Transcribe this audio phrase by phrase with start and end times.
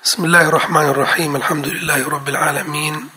[0.00, 3.09] بسم الله الرحمن الرحيم الحمد لله رب العالمين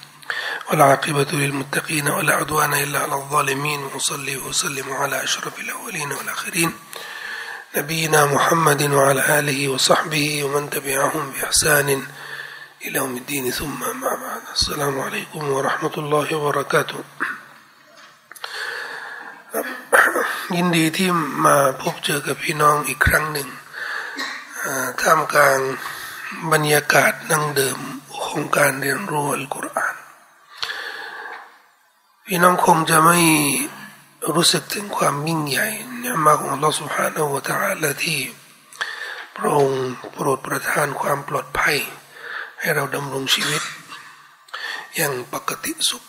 [0.71, 6.73] والعاقبة للمتقين ولا عدوان إلا على الظالمين وصلي وسلم على أشرف الأولين والآخرين
[7.77, 11.89] نبينا محمد وعلى آله وصحبه ومن تبعهم بإحسان
[12.85, 17.01] إلى يوم الدين ثم ما بعد السلام عليكم ورحمة الله وبركاته
[20.57, 21.11] ยินดีที่
[21.47, 23.49] มาพบเจอกับพี่น้องอีกครั้งหนึ่ง
[25.01, 25.61] ท่ามกลาง
[26.52, 27.80] บรรยากาศนั่งเดิม
[28.24, 29.96] ของการเรียนรู้อัลกุรอาน
[32.26, 33.20] พี่น้องคงจะไม่
[34.36, 35.68] รู้สึกถึงความยิ่งใหญ่
[36.00, 38.20] เนี่ยมาของ Allah سبحانه และ تعالى ที่
[39.38, 41.78] พระองค์โปรดประทานความปลอดภัย
[42.60, 43.64] ให้เราดำรงชีวิต
[44.96, 46.04] อย่างปกติสุข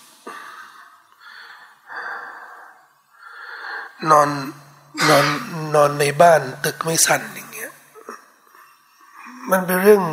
[4.11, 4.29] นอน
[5.09, 5.27] นอน
[5.75, 7.45] นอนในบ้านตึกไม่สั่นอย่างเงี้ย ง
[9.52, 10.04] มันเป็นเรื่อง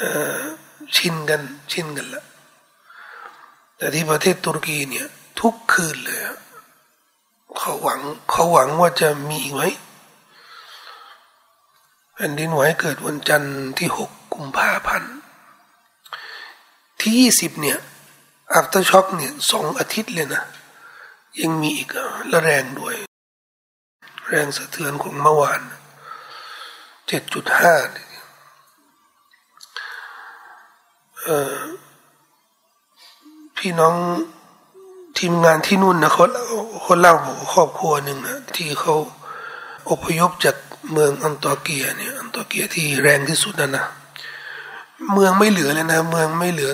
[0.00, 0.02] อ
[0.96, 2.24] ชินกันชินกันละ
[3.76, 5.06] แต่ที่ประเทศตุรกีเนี่ย
[5.40, 6.20] ทุกคืนเลย
[7.56, 9.62] เขาหวังเขาหวังว่าจะมีอีกไหม
[12.14, 15.14] แผ่นดินไหวเกิดวันจันทร์ที่หกกุมภาพันธ์
[17.00, 17.78] ที่ยี่สิบเนี่ย
[18.54, 20.42] aftershock เนี่ยสองอาทิตย์เลยนะ
[21.40, 21.88] ยังมีอีก
[22.28, 22.94] และแรงด้วย
[24.28, 25.60] แรงสะเทือนของเมื่อวาน
[27.08, 27.74] เจ็ดจุดห้า
[33.56, 33.94] พี่น้อง
[35.18, 36.24] ทีมงานที่นู่นนะเขา
[36.82, 38.94] เขาเล่าบอกครอบครัวหนึ่งนะที่เขา
[39.90, 40.56] อพยพจาก
[40.92, 43.86] เมืองอันตอเกียเนี่ยอันตอเกียที่แรงที่สุดนะนะ
[45.12, 46.70] เมืองไม่เหลือเลยนะ เมืองไม่เหลือ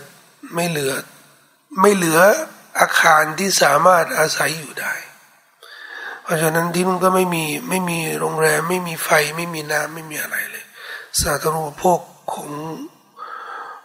[0.55, 0.93] ไม่เหลือ
[1.81, 2.19] ไม่เหลือ
[2.79, 4.93] อาคารที่สามารถอาศัยอยู่ได้
[6.31, 10.65] ราะฉะนั้นที่นู่นก็ไม่มีไม่มีโรงแรม ไม่มีไฟไม่มีน้ำไม่มีอะไรเลย
[11.21, 12.01] สาธารณูปโภค
[12.33, 12.51] ของ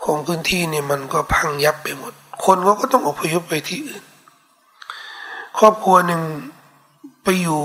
[0.04, 2.14] ของพื้นที่เนี่ยมันก็พังยับไปหมด
[2.46, 4.04] คนเขาก็ต้องอพยพไปที่อื่น
[5.58, 6.22] ครอบครัวหนึ่ง
[7.23, 7.61] ไปอยู่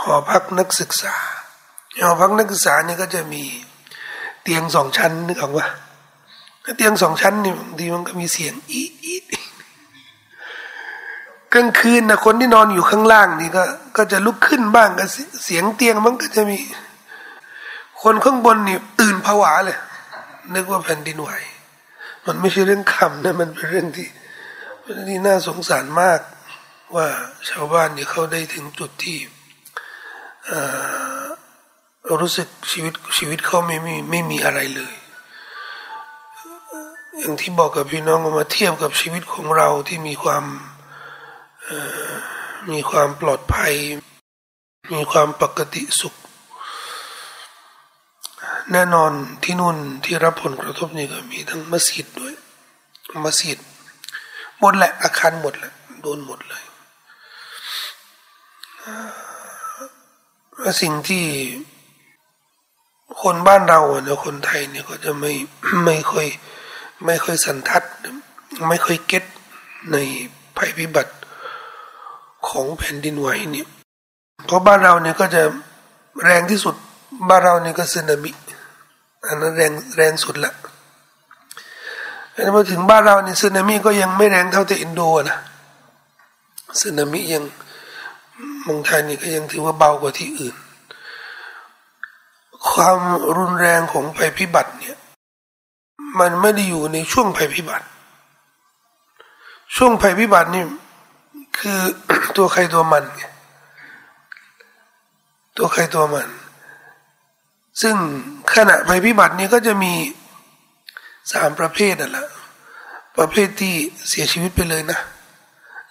[0.00, 1.14] หอพักนักศึกษา
[2.00, 3.42] หอพักนักศึกษาเนี่ยก็จะมี
[4.42, 5.66] เตียงสองชั้นนึกออกว่า
[6.76, 8.82] เตียงสองชั้นนี่บางทีมันก็มีเสียงอี
[11.54, 13.64] กลางคืนนะคนที่นอนอยู่ข้างล่างนี่ก็
[13.96, 15.04] ก็จะลุกขึ้นบ้างก็
[15.44, 16.58] เสียงเตียงมันก็จะมี
[18.02, 19.78] คนข้างบนนี่ตื่นผวาเลย
[20.54, 21.30] นึกว่าแผ่นดินไหว
[22.26, 24.08] มันไม่ใช่เรื่องคำนะมันเป็นเรื่องที่
[25.08, 26.20] ที่น่าสงสารมาก
[26.94, 27.06] ว่า
[27.48, 29.18] ชาวบ้านเนี่ยเขาได้ถึงจุดที่
[32.20, 34.94] รู้สึกชีวิตชีวิตเขาไม่มีไม่มีอะไรเลย
[37.18, 40.44] อย่างที่บอกกับพี่น้องมาเทียบกับชีวิตของเราที่มีความ
[42.72, 43.74] มีความปลอดภัย
[44.94, 46.14] มีความปกติสุข
[48.72, 49.12] แน่นอน
[49.42, 52.34] ที่นู่นที่รับผลกระทบนี่ก็มีทั้งมัสยิดด้วย
[53.24, 53.58] มัสยิด
[54.60, 56.64] หมดแหละอาคารหมดแหละโดนหมดเลย
[60.82, 61.24] สิ่งที่
[63.22, 65.32] คนบ้านเราเนี่ยคนไทยเนี่ยก็จะไม่
[65.84, 66.26] ไม่ค่อย
[67.04, 67.82] ไม่ค่อยสันทัด
[68.68, 69.24] ไม่ค่อยเก็ต
[69.92, 69.96] ใน
[70.56, 71.12] ภัยพิบัติ
[72.48, 73.66] ของแผ่นดินไหวเนี่ย
[74.46, 75.42] เพราะบ้านเราเนี่ยก็จะ
[76.24, 76.74] แรงที่สุด
[77.28, 78.30] บ้านเราเนี่ยก็สึนามิ
[79.26, 80.52] อันนั้นแรงแรงสุดละ
[82.32, 85.38] แต่พอถึงบ้านเราเนี่ยสึนามิก็ยังไม่แรงเท่าที่อินโดนะ
[86.80, 87.44] สึนามิยัง
[88.66, 90.54] มองไทยนี่ก็ยังถือว่าเบากว่าที่อื่น
[92.68, 92.98] ความ
[93.36, 94.96] รุนแรงของภัยพิบัติเนี่ย
[96.18, 97.86] มันไม่ได้อยู่ในช่วงภัยพิบัติ
[99.76, 100.64] ช่วงภัยพิบัตินี่
[101.58, 101.80] คือ
[102.36, 103.22] ตัวใครตัวมันไง
[105.56, 106.28] ตัวใครตัวมัน
[107.82, 107.96] ซึ่ง
[108.54, 109.92] ขณะภัยพิบัตินี้ก็จะมี
[111.32, 112.26] สามประเภทนั่นแหละ
[113.18, 113.74] ประเภทที่
[114.08, 115.00] เสียชีวิตไปเลยนะ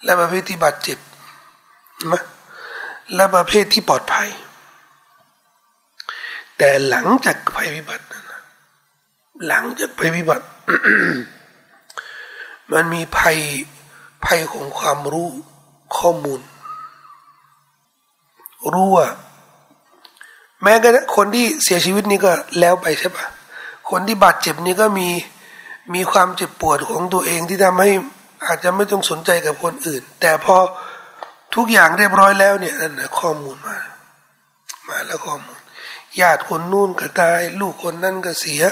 [0.04, 0.98] และประเภทที่บาดเจ็บ
[2.12, 2.22] นะ
[3.14, 4.28] และประเภทที่ปลอดภัย
[6.58, 8.24] แต่หลังจากภัยพิบัตินั้น
[9.46, 10.46] หลังจากภัยพิบัติ
[12.72, 13.38] มันมีภัย
[14.26, 15.30] ภัยของความรู้
[15.96, 16.40] ข้อมูล
[18.74, 19.08] รู้ว่า
[20.62, 23.26] แม้กระทั่งคนที่เสียชีวิตนี่ก็แล้วไปใช่ปะ
[23.90, 25.08] คนที่บาดเจ็บนี่ก็มี
[25.94, 27.90] มีความเจ็บปวดของตัวเองที่ทำให้
[28.46, 30.56] อาจจะไม่ต้องสนใจกับคนอื่น แต่พอ
[31.54, 33.78] ทุกอย่างเรียบร้อยแล้วเนี่ยนั่นนะข้อมูลมา
[34.88, 35.58] มาแล้วข้อมูล
[36.20, 38.62] ญาติคนนู่นก็ตาย ลูกคนนั่นก็เสีย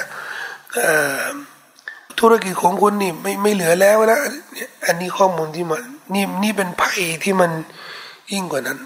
[2.19, 4.21] ธุรกิจของคนนี่ไม่ไม่เหลือแล้วนะ
[4.87, 7.51] อันนี้ข้อมูลที่มัน นี่นี่เป็นภัยที่มัน
[8.33, 8.79] ยิ่งกว่านั้น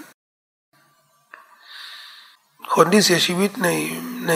[2.75, 3.69] คนที่เสียชีวิตใน
[4.27, 4.33] ใน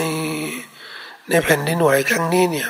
[1.30, 2.68] ในแผ่นดินไหวครั้งนี้เนี่ย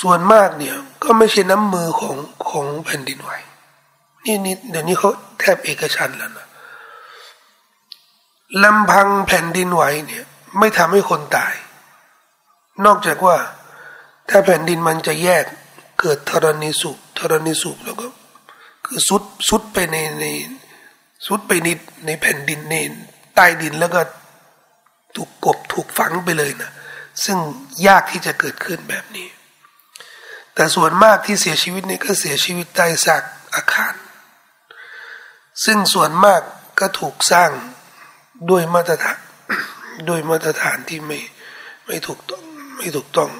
[0.00, 2.16] ส่วนมากเนี่ยก็ไม่ใช่น้ำมือของ
[2.50, 3.30] ของแผ่นดินไหว
[4.24, 6.46] นี่นี่เดี๋ยวนี้เขาแทบเอกชันแล้วนะ
[8.64, 10.24] ลำพังแผ่นดินไหวเนี่ย
[10.58, 11.54] ไม่ทำให้คนตาย
[12.84, 13.36] นอกจากว่า
[14.30, 15.44] ถ้าแผ่นดินมันจะแยก
[16.00, 18.06] เกิดธรณีสูบธรณีสูบแล้วก็
[18.88, 20.24] คือสุดสุดไปในใน
[21.26, 21.68] สุดไปใน
[22.06, 22.76] ในแผ่นดินใน
[23.34, 24.00] ใต้ดินแล้วก็
[25.16, 26.70] ถูกกบถูกฝังไปเลยนะ
[27.24, 27.38] ซึ่ง
[27.86, 29.28] ยากที่จะเกิดขึ้นแบบนี้
[30.54, 33.22] แต่ส่วนมากที่เสียชีวิตนี่ก็เสียชีวิตใต้ซาก
[33.54, 33.94] อาคาร
[35.64, 36.40] ซึ่งส่วนมาก
[36.80, 37.50] ก็ถูกสร้าง
[38.50, 39.18] ด้วยมาตรฐาน
[40.08, 41.18] ด้วยมาตรฐานที่ไม่
[41.86, 42.42] ไม่ถูกต้อง
[42.76, 43.30] ไม่ถูกต้อง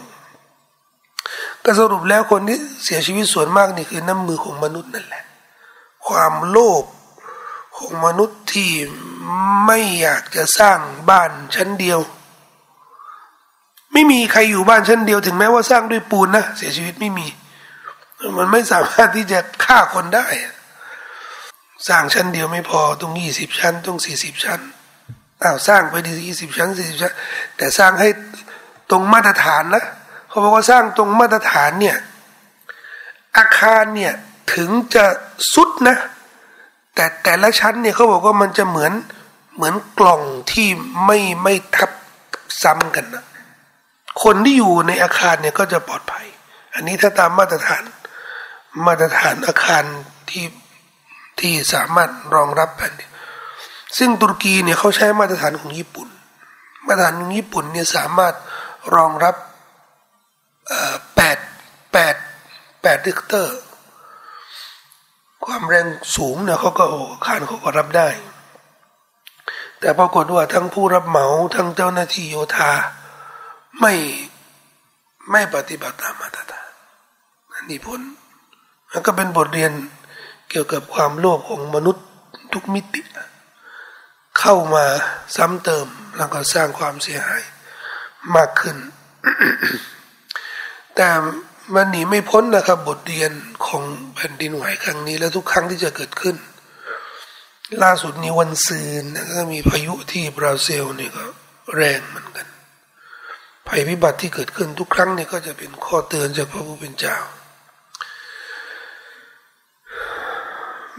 [1.65, 5.25] ก็สรุปแล้วคนที่เสียชีวิตส่วนมากนี่คือน้ำมือของมนุษย์นั่นแหละ
[6.09, 6.85] ความโลภ
[7.77, 8.71] ของมนุษย์ที่
[9.67, 10.79] ไม่อยากจะสร้าง
[11.11, 12.01] บ้านชั้นเดียว
[13.93, 17.27] ไม่มีใครอยู่บ้านชั้นเดียว ถึงแม้ว่าสร้างด้วยปูนนะเสียชีวิตไม่มี
[18.37, 20.27] มันไม่สามารถที่จะฆ่าคนได้
[21.89, 24.61] สร้างชั้นเดียวไม่พอต้องยี่สิบชั้นต้องสี่สิบชั้น
[25.43, 27.15] อ้าวสร้างไปดียี่สิบชั้นสี่สิบชั้น
[27.57, 28.09] แต่สร้างให้
[28.91, 29.85] ตรงมาตรฐานนะ
[30.29, 31.97] เขาบอกว่าสร้างตรงมาตรฐานเนี่ย
[33.37, 34.15] อาคารเนี่ย
[34.53, 35.05] ถึงจะ
[35.55, 35.97] สุดนะ
[36.95, 38.93] แต่แต่ละชั้นเนี่ยเขาบอกว่ามันจะเหมือน
[39.55, 40.23] เหมือนกล่อง
[40.53, 40.69] ที่
[41.05, 41.91] ไม่ไม่ทับ
[42.63, 43.25] ซ้ำกันนะ
[44.23, 46.27] คนที่อยู่ในอาคารเนี่ยก็จะปลอดภัย
[46.75, 47.83] อันนี้ถ้าตามมาตรฐาน
[48.87, 49.85] มาตรฐานอาคาร
[50.31, 50.47] ที่
[51.41, 52.93] ที่สามารถรองรับแผ่น
[53.99, 56.09] ซึ่งตุรกีเนี่ยเขาใช้มาตรฐานของญี่ปุ่น
[56.87, 58.35] มาตรฐานของญี่ปุ่นเนี่ยสามารถ
[58.95, 59.35] รองรับ
[61.17, 61.39] แปด
[61.93, 62.15] แปด
[62.83, 63.57] แปดริกเตอร์
[65.49, 65.87] ความแรง
[66.17, 68.09] สูงเนี่ยเขาก็อาคารเขาก็รับได้
[69.81, 72.71] แต่ปรากฏว่าทั้งผู้รับเหมาทั้งเจ้าหน้าที่โยธา
[73.81, 73.95] ไม่
[75.31, 76.71] ไม่ปฏิบัติตามมาตรฐาน
[77.55, 78.01] อันนี้ผล
[78.91, 79.73] มันก็เป็นบทเรียน
[80.51, 82.05] เกี่ยวกับความโลภของมนุษย์
[82.53, 83.03] ทุกมิติ
[84.39, 84.85] เข้ามา
[85.37, 85.87] ซ้ำเติม
[86.17, 87.43] แล้วก็สร้างความเสียหาย
[88.37, 88.77] มากขึ้น
[90.95, 91.09] แต่
[91.75, 93.31] มันหนีไม่พ้นนะครับ บทเรียน
[93.67, 93.83] ของ
[94.15, 96.37] แผ่นดินไหวครั้งนี้ และทุกครั้งที่จะเกิดขึ้น
[97.83, 99.05] ล่าสุดนี้วันซืน
[99.35, 101.25] ก็มีพายุที่บราซิลนี่ก็
[101.75, 102.47] แรงเหมือนกัน
[103.69, 107.17] ภัยพิบัติที่เกิดขึ้นทุกครั้งนี่ก็จะเป็นข้อเตือนจากพระผู้เป็นเจ้า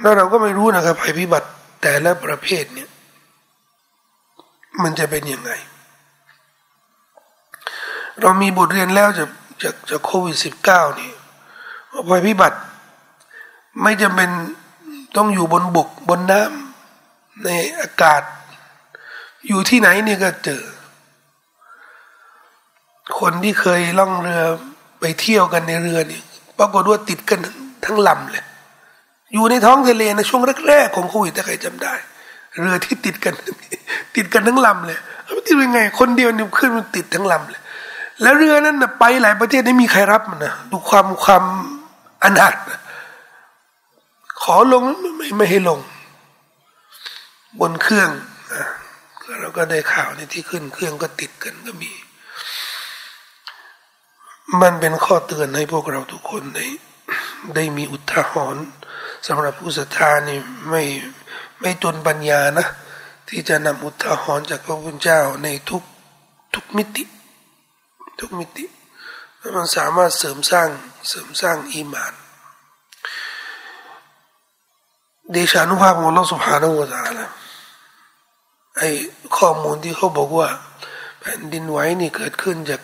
[0.01, 1.49] แล้วเราก็ไม่รู้นะครับภัยพิบัติ
[1.81, 2.89] แต่ละประเภทเนี่ย
[4.83, 5.51] มันจะเป็นยังไง
[8.21, 9.25] เรามีบทเรียนแล้วจะ
[9.63, 11.11] จากจากโควิดสิบเก้านี่
[12.09, 12.59] ภัยพิบัติ
[13.83, 14.29] ไม่จำเป็น
[15.15, 18.21] ต้องอยู่บนบกบนน้ำในอากาศ
[19.47, 20.61] อยู่ที่ไหนนี่ก็เจอ
[23.19, 24.41] คนที่เคยล่องเรือ
[24.99, 26.21] ไปเที่ยวกันในเรือนี่
[26.59, 27.39] ปรากฏว่าติดกัน
[27.85, 28.45] ทั้งลำเลย
[29.33, 31.93] อยู่ในท้องทะเลในช่วงแรกๆของโควิดถ้าใครจำได้
[32.59, 33.33] เรือที่ติดกัน
[34.15, 34.99] ติดกันทั้งลำเลย
[35.35, 37.61] มันติดยังไง คนเดียวนี่ขึ้นมันติดทั้งลำเลย
[38.21, 41.43] แล้วเรือนั้นนะไปหลายประเทศไม่มีใครรับมันนะดูความความ
[42.23, 42.79] อนาถนะ
[44.41, 44.83] ขอลง
[45.17, 45.79] ไม่ไม่ให้ลง
[47.59, 48.09] บนเครื่อง
[49.41, 51.91] เราก็ได้ข่าวในที่ขึ้น เครื่องก็ติดกันก็มี
[54.61, 56.65] มันเป็นข้อเตือนให้พวกเราทุกคนได้
[57.55, 58.65] ได้มีอุทาหรณ์
[59.27, 60.39] สำหรับผู้ศรัทธานี่
[60.69, 60.83] ไม่
[61.59, 62.67] ไม่จนปัญญานะ
[63.29, 65.83] ที่จะนำอุทาหรณ์จากพระพุทธเจ้าในทุก
[66.53, 67.03] ทุกมิติ
[68.19, 68.65] ทุกมิติ
[69.55, 70.69] มันสามารถเสริมสร้าง
[71.07, 72.13] เสริมสร้างอีมาน
[75.31, 77.29] เดชานุภาพของเราสุภาพวตาละ
[78.77, 78.81] ไอ
[79.37, 80.47] ข้อมูลที่เขาบอกว่า
[81.19, 82.81] แผ่นดินไหวนี่เกิดขึ้นจาก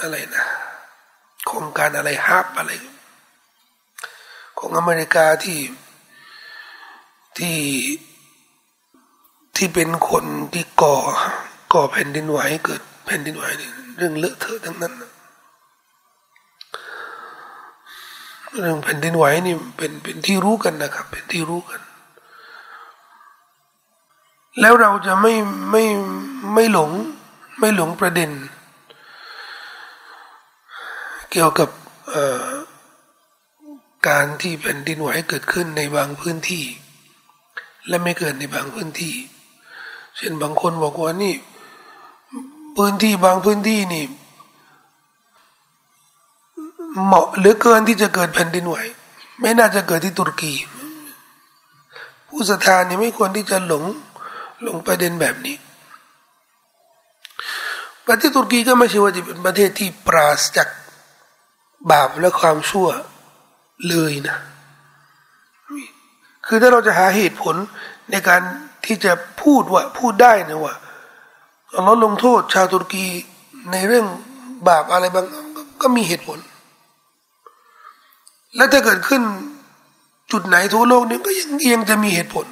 [0.00, 0.44] อะไรนะ
[1.46, 2.72] โครงการอะไรฮับอะไร
[4.58, 5.60] ของอเมริกาที่
[7.38, 7.58] ที่
[9.56, 10.96] ที่เป็นคนที่ก่อ
[11.72, 14.94] ก่อแผ่นดินไหวเกิด แผ่นดินไหวนี่เรื่องเลอะเทอะทั้งนั้น
[18.58, 21.80] เรื่องแผ่นดินไหวนี่เป็นเป็นที่รู้กันนะครับ เป็นที่รู้กัน
[24.60, 25.34] แล้วเราจะไม่
[25.70, 25.84] ไม่
[26.54, 26.90] ไม่หลง
[27.60, 28.30] ไม่หลงประเด็น
[31.30, 31.68] เกี่ยวกับ
[34.08, 36.64] การที่แผ่นดินไหวเกิดขึ้นในบางพื้นที่
[37.88, 39.14] และไม่เกิดในบางพื้นที่
[40.16, 41.34] เช่นบางคนบอกว่านี่
[42.76, 44.04] พื้นที่บางพื้นที่นี่
[47.04, 48.76] เหมาะหรือเกินที่จะเกิดแผ่นดินไหว
[49.40, 50.54] ไม่น่าจะเกิดที่ตุรกี
[52.28, 53.84] ผู้ศรัทธานี่ไม่ควรที่จะหลง
[54.62, 55.56] หลงประเด็นแบบนี้
[58.06, 60.68] ประเทศตุรกีก็ไม่ใช่ว่าจะเป็นประเทศที่ปราศจาก
[61.90, 62.88] บาปและความชั่ว
[63.88, 64.36] เลยนะ
[66.46, 67.56] คือถ้าเราจะหาเหตุผล
[68.10, 68.40] ในการ
[68.86, 69.12] ที่จะ
[69.42, 70.74] พูดว่าพูดได้นะว่า
[71.76, 73.06] อัลลอฮ์ลงโทษ ชาวตุรกี
[73.72, 74.06] ในเรื่อง
[74.68, 75.26] บาปอะไรบาง
[75.82, 76.38] ก็มีเหตุผล
[78.56, 79.22] และถ้าเกิดขึ้น
[80.32, 82.46] จุดไหนทั่วโลกนี้ก็ยังยังจะมีเหตุผล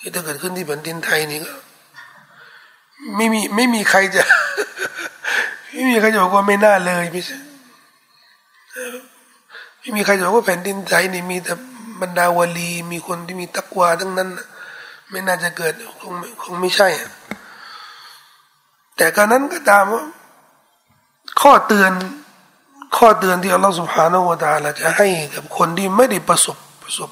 [0.00, 1.52] ที่ถ้าเกิดขึ้นที่แผ่นดินไทยนี่ก็
[3.16, 4.22] ไม่มีไม่มีใครจะ
[5.72, 7.38] ไม่มีใครจะบอกว่าไม่น่าเลยไม่ใช่
[9.80, 11.54] ไม่มีใครจะบอกว่าแผ่นดินไทยนี่มีแต่
[12.00, 14.28] บรรดาวลี มีคนที่มีตักวาทั้งนั้น
[15.10, 16.88] ไม่น่าจะเกิดคงคงไม่ใช่
[18.96, 20.04] แต่การนั้นก็ตามว่า
[21.40, 21.92] ข้อเตือน
[22.96, 27.10] ข้อเตือนที่อัลลอฮฺสุบฮานาวะตาลาจะให้กับคนที่ไม่ได้ประสบประสบ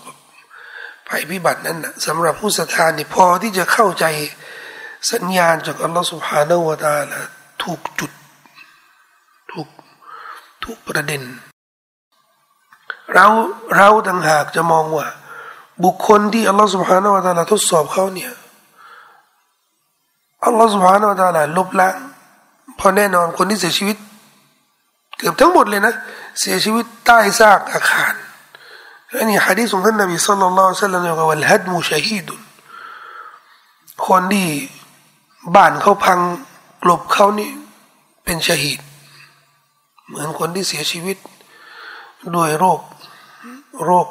[1.08, 4.04] ภัยพิบัตินั้นนะสำหรับผู้ศรัทธานี่พอที่จะเข้าใจ
[5.12, 7.18] สัญญาณจากอัลลอฮฺสุบฮานาวะตาลา
[7.62, 8.12] ถูกจุด
[9.50, 9.68] ถูก
[10.64, 11.22] ถูกประเด็น
[13.14, 13.26] เรา
[13.76, 15.06] เราต่างหากจะมองว่า
[15.84, 18.32] บุคคลที่อัลลอฮฺสุบฮานาวะตาลาทดสอบเขาเนี่ย
[20.44, 21.94] อัลลอฮฺสุบฮานาวะตาลาลบล้าง
[22.78, 23.96] พอแน่นอนคนที่เสียชีวิต
[25.18, 25.94] เกือบทั้งหมดเลยนะ
[26.40, 28.14] เสียชีวิตใต้ซากอาคาร
[29.16, 32.40] อันนี้ฮะดีษของท่านนบีสัลลัลลอฮุซัลลัมบอกว่าฮัดมุชฮีดุน
[34.06, 34.48] คนที่
[35.54, 36.18] บ้านเขาพัง
[36.82, 37.50] กลบเขานี่
[38.24, 38.80] เป็นชฮีด
[40.06, 41.16] เหมือนคนที่เสียชีวิต
[42.34, 42.80] ด้วยโรค
[43.84, 44.08] โรค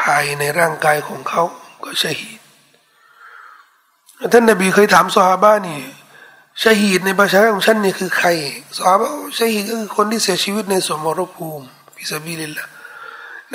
[0.00, 1.42] ภายในร่างกายของเขา
[1.84, 2.37] ก็ชฮีด
[4.33, 5.79] ท่านนบีเคยถามซอฮาบะนี่
[6.61, 8.29] ชาฮีดในประชาของฉันนี่คือใคร
[8.77, 12.65] สอบว่าชาฮีดก็คือคนที่เสียชีวิตในสมรภูมิพิสบิลิลละ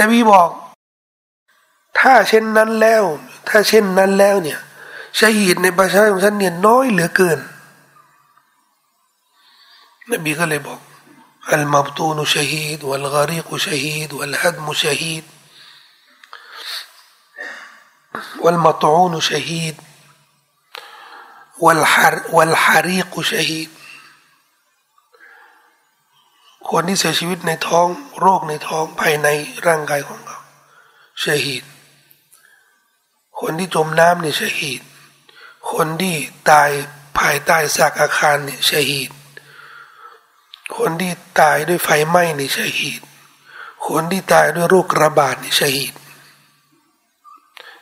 [0.00, 0.50] นบีบอก
[1.98, 3.04] ถ้าเช่นนั้นแล้ว
[3.48, 4.58] ถ้าเช่นนั้นแล้วเนี่ย
[5.18, 7.38] ชาฮีดในประชาของฉันเนี่ยน้อยเหลือเกิน
[10.12, 10.80] นบีก็เลยบอก
[11.52, 15.24] المبطون شهيد والغريق شهيد والهدم شهيد
[18.44, 19.76] والمطعون شهيد
[21.65, 23.69] วัลฮารวัลฮารีกุชฮีด
[26.69, 27.87] คนที่เสียชีวิตในท้อง
[28.19, 29.27] โรคในท้องภายใน
[29.67, 30.39] ร่างกายของเขา
[31.23, 31.63] ชฮีด
[33.39, 34.81] คนที่จมน้ำเนี่ยชฮีด
[35.71, 36.15] คนที่
[36.49, 36.69] ตาย
[37.19, 39.11] ภายใต้ซากอาคารเนี่ยชฮีด
[40.77, 43.01] คนที่ตายด้วยไฟไหม้เนี่ยชฮีด
[43.87, 45.93] คนที่ตายด้วยโรคระบาดเนี่ยชฮีด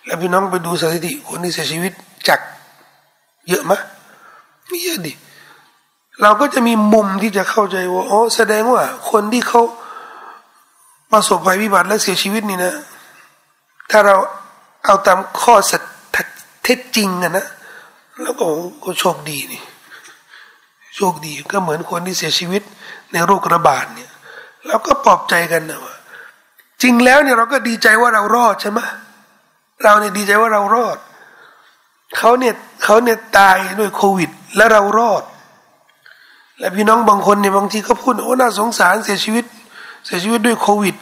[0.04, 1.94] แล้วพี่น้องไปดูสถิติคนที่เสียชีวิต
[2.28, 2.40] จาก
[3.50, 3.80] เยอะมะ
[4.68, 5.14] ไม่เยอะดิ
[6.22, 9.62] เราก็จะมีมุมที่จะเข้าใจว่าอ๋อแสดงว่า คนที่เขา
[11.12, 12.74] ประสบภัยพิบัติและเสียชีวิตนี่นะ
[13.92, 14.16] ถ้าเรา
[14.86, 15.82] เอาตามข้อสัต
[16.64, 17.46] เท็จจริงอะนะ
[18.22, 18.46] แล้วก็
[18.84, 19.62] ก็โชคดีนี่
[20.96, 22.62] โชคดีก็เหมือนคนที่เสียชีวิต
[23.12, 24.12] ในโรคระบาดเนี่ย
[24.68, 25.96] เราก็ปลอบใจกันนะว่า
[26.82, 28.80] จริงแล้วเนี่ยเราก็ดีใจว่าเรารอดใช่ไหม
[29.84, 30.98] เราเนี่ยดีใจว่าเรารอด
[32.18, 32.54] เขาเนี่ย
[32.84, 35.24] เขาเนี่ยตายด้วยโควิด แล้วเรารอด
[36.60, 39.46] และพี่น้องบางคนเนี่ยบางทีก็พูดโอ้น่าสงสารเสียชีวิต
[40.06, 40.96] เสียชีวิตด้วยโควิด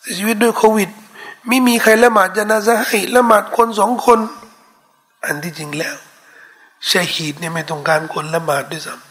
[0.00, 0.90] เสียชีวิตด้วยโควิด
[1.48, 4.18] ไม่มีใครละหมาดจนาซะให้ละหมาดคนสองคน
[5.24, 5.94] อันที่จริงแล้ว
[6.88, 9.02] ชาฮีดเนี่ยไม่ต้องการคนละหมาดด้วยซ้ำ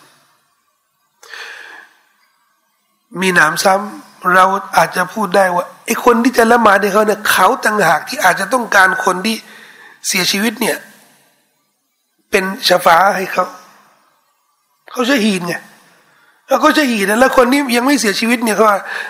[3.20, 4.46] มีหนามซ้ำเรา
[4.78, 9.36] อาจจะพูดได้ว่าไอ้คนที่จะละหมาดในเขาเนี่ยเขาต่างหากที่อาจจะต้องการคนที่
[10.08, 10.78] เสียชีวิตเนี่ย
[12.30, 13.46] เป็นชาฟ้าให้เขา
[14.92, 15.56] เขาจะหีนไง
[16.48, 18.66] แล้วก็จะหีนแล้วคนนี้ยังไม่เสียชีวิตเนี่ยเขา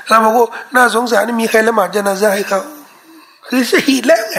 [0.08, 0.46] เราบอกว่า
[0.76, 2.62] น่าสงสารมีใครละหมาดจนาซาให้เขา
[3.48, 4.38] คือจะหีดแล้วไง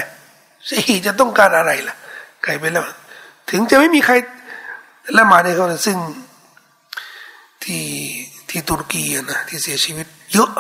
[0.68, 1.94] จะหีดจะต้องการอะไรล่ะ
[2.42, 2.84] ใครไปแล้ว
[3.50, 4.14] ถึงจะไม่มีใคร
[5.18, 5.98] ละหมาดให้เขาซึ่ง
[7.62, 7.84] ที่
[8.48, 10.50] ที่ตุรกีนะที่เสียชีวิตเยอะ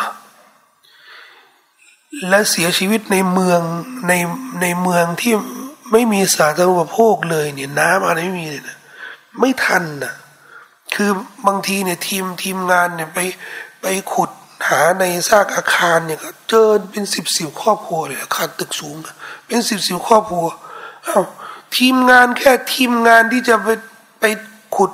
[2.28, 3.60] และเสียชีวิตในเมือง
[4.08, 4.12] ใน
[4.60, 5.32] ในเมืองที่
[5.92, 8.78] ไม่มีสาธารณูปโภคเลยเนี่ยน้ำอะไรไม่มีเลยนะ
[9.40, 10.14] ไม่ทันนะ
[10.94, 11.10] คือ
[11.46, 13.18] บางทีเนี่ยทีมทีมงานเนี่ยไป
[13.82, 14.30] ไปขุด
[14.68, 18.96] หาในซากอาคารเนี่ยก็เจอเป็นสิบสิบครอบครัวเลยอาคารตึกสูง
[19.46, 20.46] เป็นสิบสิบครอบครัว
[21.08, 21.22] อ้า
[21.76, 23.68] ทีมงานแค่ทีมงานที่จะไป
[24.20, 24.24] ไป
[24.76, 24.92] ขุด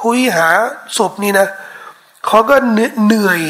[0.00, 0.48] คุยหา
[0.96, 1.48] ศพนี่นะ
[2.26, 2.56] เขาก็
[3.04, 3.40] เหนื่อย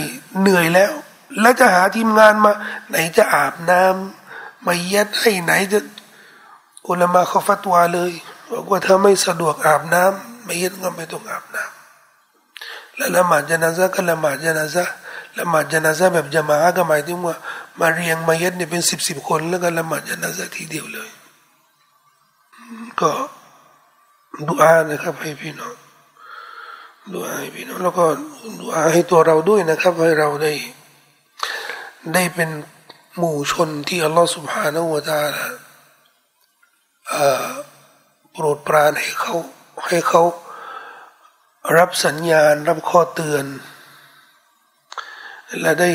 [0.40, 0.92] เหนื่อยแล้ว
[1.40, 2.52] แล้วจะหาทีมงานมา
[2.88, 5.78] ไหนจะอาบน้ำมาเย็ดให้ไหนจะ
[6.88, 8.12] อุลามาเขาฟัตวาเลย
[8.50, 14.84] บอกว่าถ้าไม่สะดวกอาบน้ำไม่ยึดก็ไม่ต้องอาบน้ำแล้วละหมาดจนาซะก็ละหมาดจนาซะ
[15.38, 17.36] ละหมาดจนาซะแบบจะมาก็หมายถึงว่า
[17.80, 21.10] มาเรียงมาเย็ดเนี่ยเป็นสิบสิบคนแล้วก็ละหมาดจนาซะทีเดียวเลย
[23.00, 23.10] ก็
[24.48, 25.74] ดูอานะครับให้พี่น้อง
[27.12, 28.04] ดูอาให้พี่น้องแล้วก็
[28.60, 30.52] ดูอาให้ตัวเราด้วยนะครับ ให้เราได้
[32.14, 32.50] ได้เป็น
[33.18, 35.44] หมู่ชนที่อัลลอฮฺสุบฮานาวะตาละ
[38.32, 39.34] โปรดปรานให้เขา
[39.86, 40.22] ให้เขา
[41.76, 43.44] รับสัญญาณรับข้อเตือน
[45.60, 45.90] และได้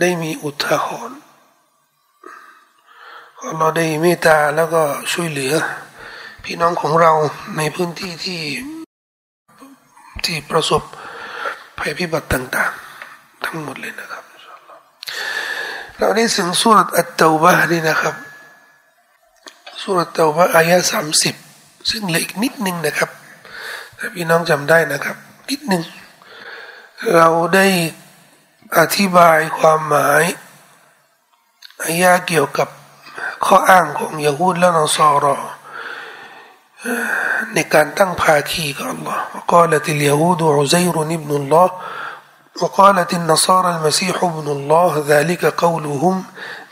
[0.00, 1.18] ได้มีอุทาหรณ์
[3.58, 5.52] เราได้เมตตาแล้วก็ช่วยเหลือ
[6.44, 7.12] พี่น้องของเรา
[7.56, 8.42] ในพื้นที่ที่
[10.24, 10.82] ที่ประสบ
[11.78, 12.72] ภัยพิบัติต่าง
[13.08, 14.24] ๆ ทั้งหมดเลยนะครับ
[15.98, 18.14] เราได้สึงสุรอัตตบะนี่นะครับ
[19.81, 21.35] สุรอัตตบะอายะสามสิบ
[21.89, 23.09] ซึ่งเหลืออีกนิดนึงนะครับ
[23.97, 25.17] ถ้าพี่น้องจำได้นะครับ
[25.49, 25.83] นิดนึง
[27.15, 27.67] เราได้
[28.79, 30.23] อธิบายความหมาย
[31.83, 32.67] อายะเกี่ยวกับ
[33.45, 35.37] ข้ออ้างของยาฮูดและนอสอรอ
[37.53, 41.69] ในการตั้งภาคีกับ Allah وقالت اليهود عزير ابن الله
[42.61, 46.15] وقالت النصارى المسيح ابن الله ذلك قولهم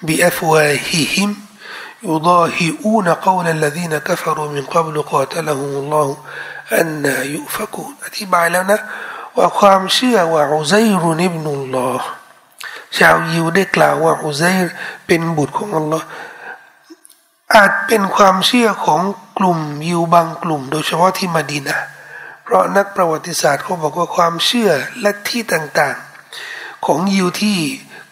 [0.07, 1.29] بأفواههم
[2.03, 6.17] يضاهئون قول الذين كفروا من قبل قاتلهم الله
[6.79, 7.05] أن
[7.35, 8.79] يؤفكون อธิบายแล้วนะ
[9.37, 12.07] ว่าความเชื่อว่าอุซัยรุนอิบนุลลอฮ์
[12.97, 14.67] ชาวยิวได้กล่าวว่าอุซัยร
[15.07, 16.05] เป็นบุตรของอัลลอฮ์
[17.55, 19.01] อาจเป็นความเชื่อของ
[19.37, 21.79] กลุ่มยิวบางกลุ่ม โดยเฉพาะที่มาดีนะ
[22.43, 27.57] เพราะนักประวัติศาสตร์เขาบอกว่าความเชื่อและที่ต่างๆ ของยิวที่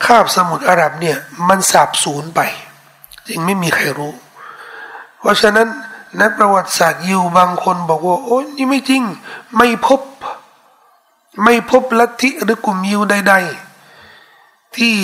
[0.05, 1.17] คาบสมุทรอาหรับเนี่ย
[1.47, 2.41] มันสาบสูญไป
[3.28, 4.12] จึงไม่มีใครรู้
[5.20, 5.68] เพราะฉะนั้น
[6.20, 9.02] นักประวัติศาสตร์ยิวบางคนบอกว่าโอ้ยนี่ไม่จริง
[9.56, 10.00] ไม่พบ
[11.44, 13.34] ไม่พบลัทธิหรือกลุ่มยิวใด
[14.04, 14.94] ๆ ที่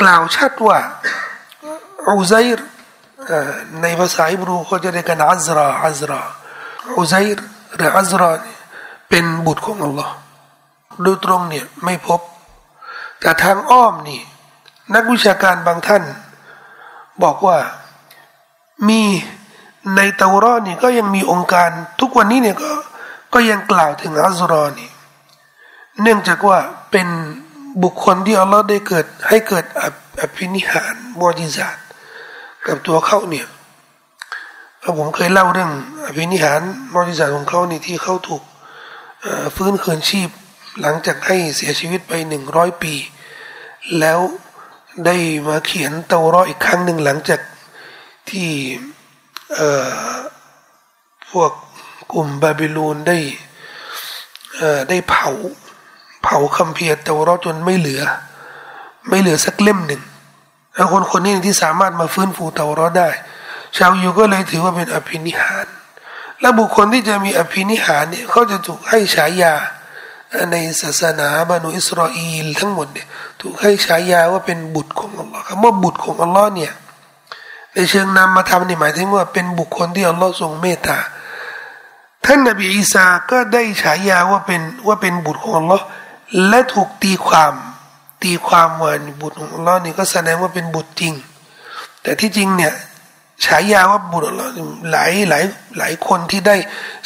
[0.00, 0.78] กล่าวชัดว่า
[2.08, 2.66] อุซัยร์
[3.82, 6.20] ในภาษาอิบรูเขาจะเรียกกันอัซราอัซรา
[6.98, 7.44] อุซัยร์
[7.76, 8.30] หรืออัซรา
[9.08, 10.14] เป็นบุตรของอัลลอฮ์
[11.02, 12.20] โดยตรงเนี่ยไม่พบ
[13.20, 14.20] แต่ทางอ้อมนี่
[14.94, 16.02] นักวิชาการบางท่าน
[17.22, 17.58] บอกว่า
[18.88, 19.02] มี
[19.96, 21.68] ในเตารอนี่ก็ยังมีองค์การ
[22.00, 22.70] ทุกวันนี้เนี่ยก็
[23.34, 24.90] ก็ยังกล่าวถึงอัซรอนี่
[26.02, 26.58] เนื่องจากว่า
[26.90, 27.08] เป็น
[27.82, 29.64] บุคคลที่อัลลอฮ์ได้เกิดให้เกิด
[30.20, 31.76] อภินิหารมอจิซาต
[32.66, 33.46] กับตัวเขาเนี่ย
[34.98, 35.72] ผมเคยเล่าเรื่อง
[36.06, 36.60] อภินิหาร
[36.94, 38.42] มอจิซาของเขานี่ที่เขาถูก
[39.56, 40.30] ฟื้นคืนชีพ
[40.80, 42.94] หลังจากให้เสียชีวิตไปหนึ่งร้อยปี
[44.00, 44.18] แล้ว
[45.04, 45.16] ได้
[45.48, 47.40] มาเขียนเตารออีกครั้งหนึ่งหลังจาก
[48.30, 48.50] ที่
[51.30, 51.50] พวก
[52.12, 53.18] กลุ่มบาบิลูนได้
[54.88, 55.30] ได้เผา
[56.22, 58.02] เผาคัมภีร์เตารอจนไม่เหลือ
[59.08, 60.02] ไม่เหลือสักเล่มหนึ่ง
[60.74, 63.08] แล้วคนคนนี้ที่สามารถมาฟื้นฟูเตารอได้
[63.76, 65.66] ชาวยูก็เลยถือว่าเป็นอภินิหาร
[66.40, 69.54] และบุคคลที่จะมีอภินิหารเนี่ยเขาจะถูกให้ฉายา
[70.52, 73.06] ในศาสนาบานุอิสราเอลทั้งหมดเนี่ย
[73.40, 76.72] ถูกให้ฉายาว่าเป็นบุตรของอัลลอฮ์คำว่าบุตรของอัลลอฮ์เนี่ย
[77.74, 80.98] ในเชิงนามมาทำนี่หมายถึงว่าเป็นบุคคลที่อัลลอฮ์ทรงเมตตา
[82.24, 85.84] ท่านนบีอีสาก็ได้ฉายาว่าเป็นว่าเป็นบุตรของอัลลอฮ์
[86.48, 87.54] และถูกตีความ
[88.22, 88.90] ตีความว่า
[89.22, 91.12] บุตรของอัลลอฮ์นี่ก็แสดงว่าเป็นบุตรจริง
[92.02, 92.72] แต่ที่จริงเนี่ย
[93.46, 94.50] ฉายาว่าบุตรอัลลอฮ์
[94.90, 95.44] หลายหลาย
[95.78, 96.56] หลายคนที่ได้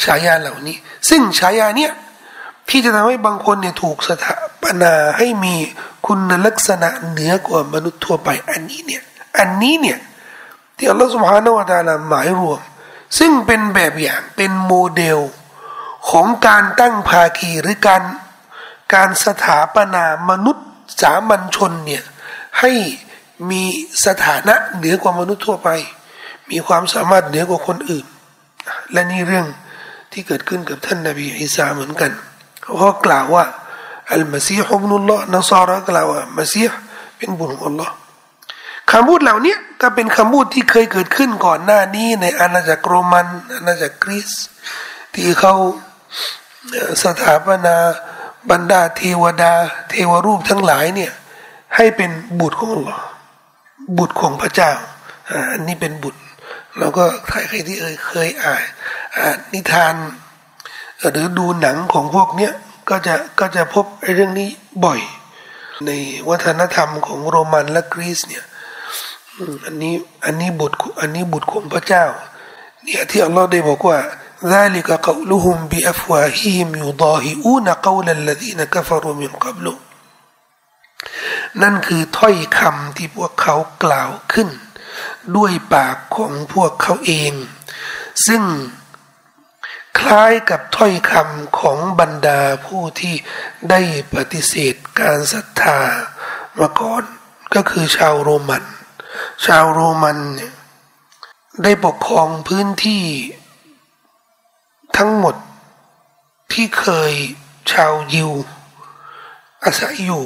[0.04, 0.76] ฉายาเหล่านี้
[1.08, 1.92] ซึ่งฉายาเนี่ย
[2.70, 5.54] ที่จะทำให้บางคนเนี่ยถูกสถาปนาให้มี
[6.06, 9.02] คุณลักษณะเหนือกว่ามนุษย์ทั่วไป อันนี้เนี่ย
[9.38, 9.98] อันนี้เนี่ย
[10.76, 12.60] ที่อัลลอฮฺสุบฮานาวะตาลาหมายรวม
[13.18, 15.18] ซึ่งเป็นแบบอย่างเป็นโมเดล
[16.10, 18.02] ของการตั้งภาคีหรือการ
[18.94, 20.66] การสถาปนามนุษย์
[21.00, 22.02] สามัญชนเนี่ย
[22.60, 22.72] ให้
[23.50, 23.62] มี
[24.06, 25.68] สถานะเหนือกว่ามนุษย์ทั่วไป
[26.50, 28.06] มีความสามารถเหนือกว่าคนอื่น
[28.92, 29.46] และนี่เรื่อง
[30.12, 32.10] ที่เกิดขึ้นกับท่านนาบีอิสาเหมือนกัน
[32.78, 33.44] เขากล่าวว่า
[34.12, 36.70] อัลมาซีฮุบนุลลอฮ์นัสาระกล่าวว่ามาซีฮ
[37.16, 37.94] เป็นบุตรของอัลลอฮ์
[38.90, 44.30] คำพูดเหล่านี้ก็เป็นคำพูดที่เคยเกิดขึ้นก่อนหน้านี้ในอาณาจักรโรมัน อาณาจักรกรีซ
[45.14, 45.54] ที่เขา
[47.04, 47.76] สถาปนา
[48.50, 49.52] บรรดาเทวดา
[49.90, 51.12] เทวรูปทั้งหลายเนี่ย
[51.76, 53.02] ให้เป็นบุตรของอัลลอฮ์
[53.98, 54.72] บุตรของพระเจ้า
[55.52, 56.20] อันนี้เป็นบุตร
[56.78, 58.56] เราก็ใครใครที่เอ่ยเคยอ่า
[59.34, 59.94] นนิทาน
[61.11, 62.53] หรือดูหนังของพวกเนี้ย
[62.89, 64.49] ก็จะก็จะพบเรื่องนี้
[64.85, 64.99] บ่อย
[65.85, 65.89] ใน
[66.29, 68.45] วัฒนธรรมของโรมันและกรีซเนี่ย
[69.65, 69.93] อันนี้
[70.25, 72.05] อันนี้บุตรอันนี้บุตรของพระเจ้า
[72.83, 73.99] เนี่ยที่อัลลอฮ์ได้บอกว่า
[74.55, 79.65] ذلك قولهم بأفواههم يضاهئون قول الذين كفروا من قبل
[81.61, 84.49] นั่นคือถ้อยคำที่พวกเขากล่าวขึ้น
[85.35, 87.33] ด้วยปากของพวกเขาเอง
[88.27, 88.41] ซึ่ง
[89.98, 93.14] คล้ายกับถ้อยคำของบรรดาผู้ที่
[93.70, 93.80] ได้
[94.14, 95.80] ปฏิเสธการศรัทธา
[96.58, 97.02] มาก่อน
[97.54, 98.64] ก็คือชาวโรมัน
[99.46, 100.52] ชาวโรมันเนี่ย
[101.62, 103.04] ได้ปกครองพื้นที่
[104.96, 105.36] ทั้งหมด
[106.52, 107.12] ที่เคย
[107.72, 108.30] ชาวยิว
[109.64, 110.24] อาศัยอยู่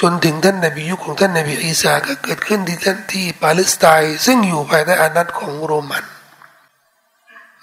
[0.00, 6.04] จนถึงท่านนบียุคของท่านนบีอีสาก็เกิดขึ้นที่ท่านที่ปาเลสไตน์ซึ่งอยู่ภายใต้อานัตของโรมัน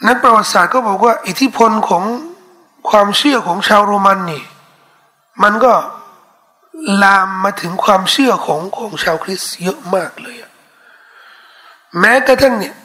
[0.07, 2.03] นักประวัติศาสตร์ก็บอกว่า อิทธิพลของ
[2.89, 4.43] ความเชื่อของชาวโรมันนี่
[5.43, 5.73] มันก็
[7.03, 10.35] ลามมาถึงความเชื่อของของชาวคริสต์เยอะมากเลย
[11.99, 12.75] แม้กระทั่งเนี่ย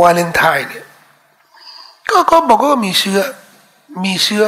[0.00, 0.86] วาเลนไทน์เนี่ย
[2.10, 3.20] ก็ก็บอกว่ามีเชื้อ
[4.04, 4.44] มีเชื้อ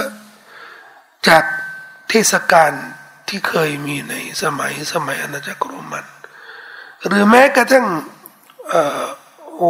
[1.29, 1.45] จาก
[2.09, 2.73] เทศกาล
[3.29, 6.07] ที่เคยมีในสมัยสมัยอาณาจักรโรมัน
[7.07, 7.87] หรือแม้กระทั่ง
[8.69, 9.05] เอ่อ
[9.57, 9.63] โอ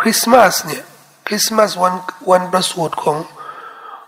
[0.00, 0.82] คริสต์มาสเนี่ย
[1.26, 1.94] คริสต์มาสวัน
[2.30, 3.18] วันประสูติของ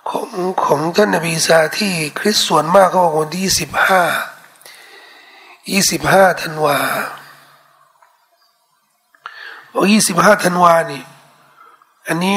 [0.08, 0.28] ของ
[0.64, 4.02] ของท่านนบีซาที่คริสต์ส่วนมากเขาบอกวันที่ยี่สิบห้า
[5.72, 6.78] ยี่สิบห้าธันวา
[9.72, 11.02] โอ้ยี่สิบห้าธันวานี่
[12.08, 12.36] อันนี้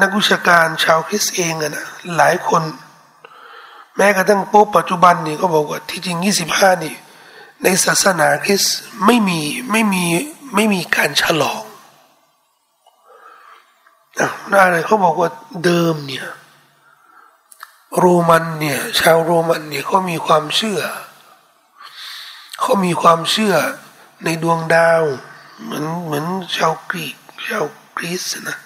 [0.00, 2.62] นักวิชาการชาวคริสเองอะนะหลายคน
[3.96, 6.94] แม้กระทั่งปุ๊บปัจจุบันนี่ก็บอกว่าที่จริงยี่สิบห้านี่
[7.62, 8.62] ในศาสนาคริส
[9.06, 10.04] ไม่มีไม่มี
[10.54, 11.62] ไม่มีการฉลอง
[14.52, 15.30] น่าเลยเขาบอกว่า
[15.64, 16.26] เดิมเนี่ย
[17.98, 20.80] โรมันเนี่ยชาวโรมันเนี่ยเขามีความเชื่อ
[22.60, 23.54] เขามีความเชื่อ
[24.24, 25.02] ในดวงดาว
[25.62, 26.24] เหมือนเหมือน
[26.56, 27.16] ชาวกรีก
[27.48, 27.64] ชาว
[27.96, 28.58] กรีซนะ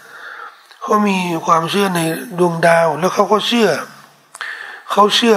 [0.83, 2.01] เขามีความเชื่อใน
[2.39, 3.71] ดวงดาว แล้วเขาก็เชื่อ
[4.91, 5.37] เขาเชื่อ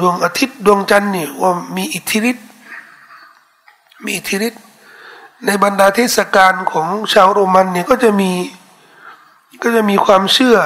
[0.00, 2.46] ดวงอาทิตย์ดวงจันทร์เนี่ยว่ามีอิทธิฤทธิ์
[4.04, 4.62] มีอิทธิฤทธิ์
[5.46, 8.30] ในบรรดาเทศกาลของชาวโรมันเนี่ยก็จะมี
[9.62, 10.56] ก็จะมีความเชื่อ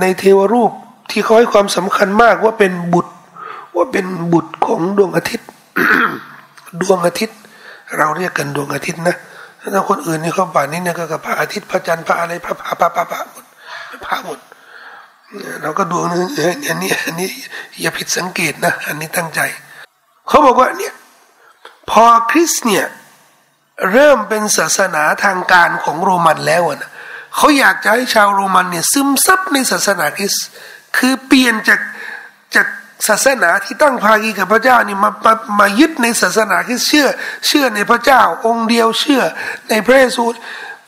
[0.00, 0.72] ในเทวรูป
[1.10, 3.12] ที่เขาให้ความสำคัญมากว่าเป็นบุตร
[3.76, 5.48] ว่าเป็นบุตรของดวงอาทิตย์
[6.80, 7.38] ดวงอาทิตย์
[7.98, 9.16] เราเรียกกันดวงอาทิตย์นะ
[9.74, 13.44] ถ้าคนอื่นนี่เขาป่านนี้เนี่ยก็กับพระอาทิตย์พระจันทร์พระอะไรพระพระพระพระพระหมด
[14.04, 14.38] พระหมด
[15.62, 16.24] เราก็ดวงนึง
[16.68, 17.30] อันนี้อันนี้
[17.80, 19.40] อย่าผิดสังเกตนะอันนี้ตั้งใจ
[20.28, 20.94] เขาบอกว่าเนี่ย
[21.90, 22.86] พอคริสเนี่ย
[23.92, 26.90] เริ่มเป็นศาสนาทางการของโรมันแล้วนะ
[27.40, 30.46] เขาอยากจะให้ชาวโรมันเนี่ยซึมซับในศาสนาคริสต์
[30.96, 31.80] คือเปลี่ยนจาก
[32.54, 32.66] จาก
[33.08, 37.06] ศาสนาที่ตั้งภากีกับพระเจ้านี่มามามายึดในศาสนาที่เชื่อ
[37.46, 39.22] เชื่อในพระเจ้า องค์เดียวเชื่อ
[39.70, 40.24] ในพระเยซู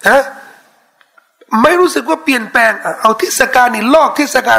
[0.07, 0.25] นะ
[1.63, 4.59] ไม่รู้สึกว่าเปลี่ยนแปลงเอาเทศกาลนี่ลอกเทศกาล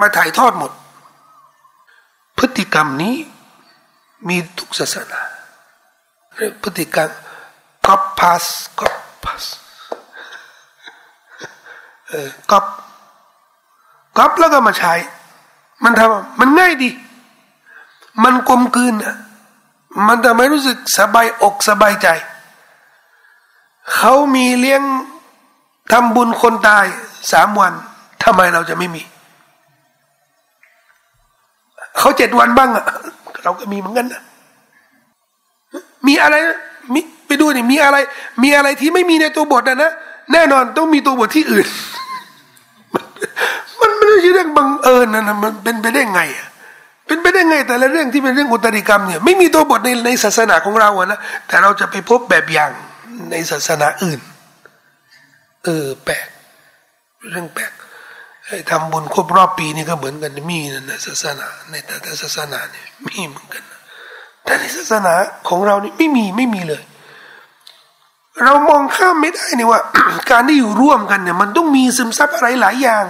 [0.00, 0.72] มาถ่ายทอดหมด
[2.38, 3.16] พฤติกรรมนี้
[4.28, 5.20] มีทุกศาสนา
[6.62, 7.10] พฤติกรรม
[7.86, 8.44] ก๊อปพาส
[8.80, 9.44] ก๊อปพาส
[12.12, 12.64] เออก๊อป
[14.18, 14.92] ก๊อปแล้วก็มาใช้
[15.84, 16.90] มันทำมันง่ายดี
[18.24, 19.16] มันกลมกลืนอะ
[20.08, 22.08] มันทำให้รู้สึกสบายอกสบายใจ
[23.94, 24.82] เขามีเลี้ยง
[25.92, 26.86] ทำบุญคนตาย
[27.32, 27.72] สามวัน
[28.22, 29.02] ทำไมเราจะไม่มี
[31.98, 32.84] เขาเจ็ดวันบ้างอะ
[33.42, 34.22] เราก็มีเหมือนกันนะ
[36.06, 36.36] มีอะไร
[36.94, 37.96] มีไปดูนี่มีอะไร
[38.42, 39.92] มีอะไรที่ไม่มีในตัวบทนะนะ
[40.32, 41.66] แน่นอนต้องมีตัวบทที่อื่น
[43.80, 46.48] มันไม่ใช่เรื่องบังเอิญนะมันเป็นไปได้ไงอะ
[47.06, 52.70] เป็นไปได้ไง แต่ละเรื่องที่เป็นเรื่องอุตริกรรมเนี่ยไม่มีตัวบทในในศาสนาของเราอะนะแต่เราจะไปพบแบบอย่าง
[53.30, 54.20] ในศาสนาอื่น
[55.64, 56.26] เออแปลก
[57.30, 57.72] เรื่องแปลก
[58.70, 63.64] ทำบุญครบรอบปีนี่ก็เหมือนกันมีนะศาสนาในแต่ศาสนาเนี่ยมีเหมือนกัน
[64.44, 65.14] แต่ในศาสนา
[65.48, 66.82] ของเรานี่ไม่มีไม่มีเลย
[68.44, 69.80] เรามองข้ามไม่ได้นี่ว่า
[70.30, 73.04] การที่อยู่ร่วมกันเนี่ย มันต้องมีซึมซับอะไรหลายอย่าง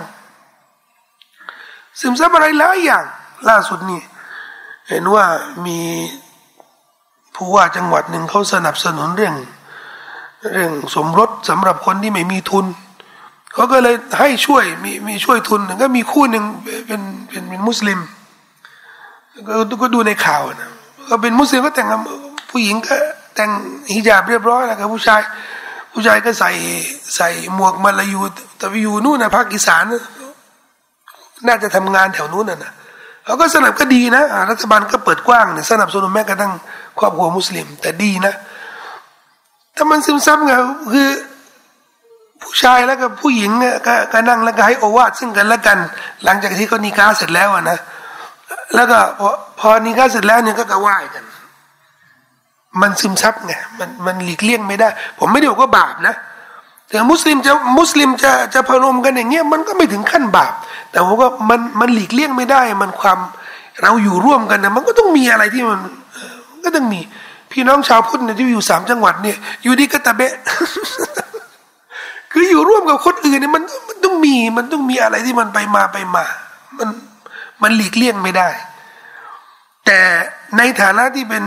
[2.01, 3.05] ซึมซับอะไรหลายอย่าง
[3.49, 4.01] ล่าสุดนี่
[4.89, 5.25] เห็นว่า
[5.67, 5.79] มี
[7.35, 9.35] ผู้ว่าจังหวัดหนึ่งเขาสนับสนุนเรื่อง
[10.53, 12.67] เรื่องสมรสสำหรับคนที่ไม่มีทุน
[13.55, 16.45] เขาก็เลยให้ช่วยมีมีช่วยทุนก็มีคู่หนึ่ง
[16.87, 18.01] เป็นเป็นเป็นมุสลิม
[19.49, 20.71] ก็ก็ดูในข่าวนะ
[21.09, 21.89] ก็เป็นมุสลิมก็แต่ง
[22.51, 22.97] ผู้หญิงก็
[23.35, 23.51] แต่ง
[23.93, 25.21] ฮิญาบเรียบร้อยแล้วกับผู้ชาย
[25.93, 26.51] ผู้ชายก็ใส่
[27.17, 28.21] ใส่หมวกมาลายู
[28.59, 29.85] แต่ไปอยู่นู่นนะภาคอีสาน
[31.47, 32.73] น่าจะทำงานแถวนู้นน่ะนะ
[33.25, 36.53] เขาก็สนับก็ดีนะรัฐบาลก็เปิดกว้างเนี่ยสนับสนุนแม้กระทั่ง
[36.99, 38.35] ครอบครัวมุสลิม แต่ดีนะ
[39.77, 40.53] ถ้ามันซึมซับไง
[40.93, 41.09] คือ
[42.43, 43.51] ผู้ชายแล้วก็ผู้หญิง
[43.87, 45.79] ก็ก็นั่งแล้วก็ให้โอวาทซึ่งกันและกัน
[46.25, 47.79] หลังจากที่เขานิกาเสร็จแล้วนะ
[48.75, 49.29] แล้วก็พอ
[49.61, 51.25] พอนิกาเสร็จแล้วเนี่ยก็กระว่ายกัน
[52.81, 56.15] มันซึมซับไงมันมันหลีกเลี่ยงไม่ได้ ผมไม่ได้บอกว่าบาปนะ
[56.89, 60.53] แต่มุสลิมจะมุสลิมจะจะพนมกันอย่างเงี้ยมันก็ไม่ถึงขั้นบาป
[60.91, 63.19] แต่ผมว่ามันมันหลีกเลี่ยงไม่ได้ มันความ
[63.83, 65.81] เราอยู่ร่วมกันนะมันก็ต้องมีอะไรที่มัน
[66.65, 67.01] ก็ต้องมี
[67.53, 70.35] พี่น้องชาวพุทธเนี่ยที่อยู่สามจังหวัดเนี่ย อยู่ดีก็ตะเบะ
[72.33, 76.25] คืออยู่ร่วมกับคนอื่นเนี่ยมันมันต้องมีมันต้องมีอะไรที่มันไปมาไปมา
[76.79, 76.89] มัน
[77.63, 78.49] มันหลีกเลี่ยงไม่ได้
[79.87, 80.01] แต่
[80.59, 81.43] ในฐานะที่เป็น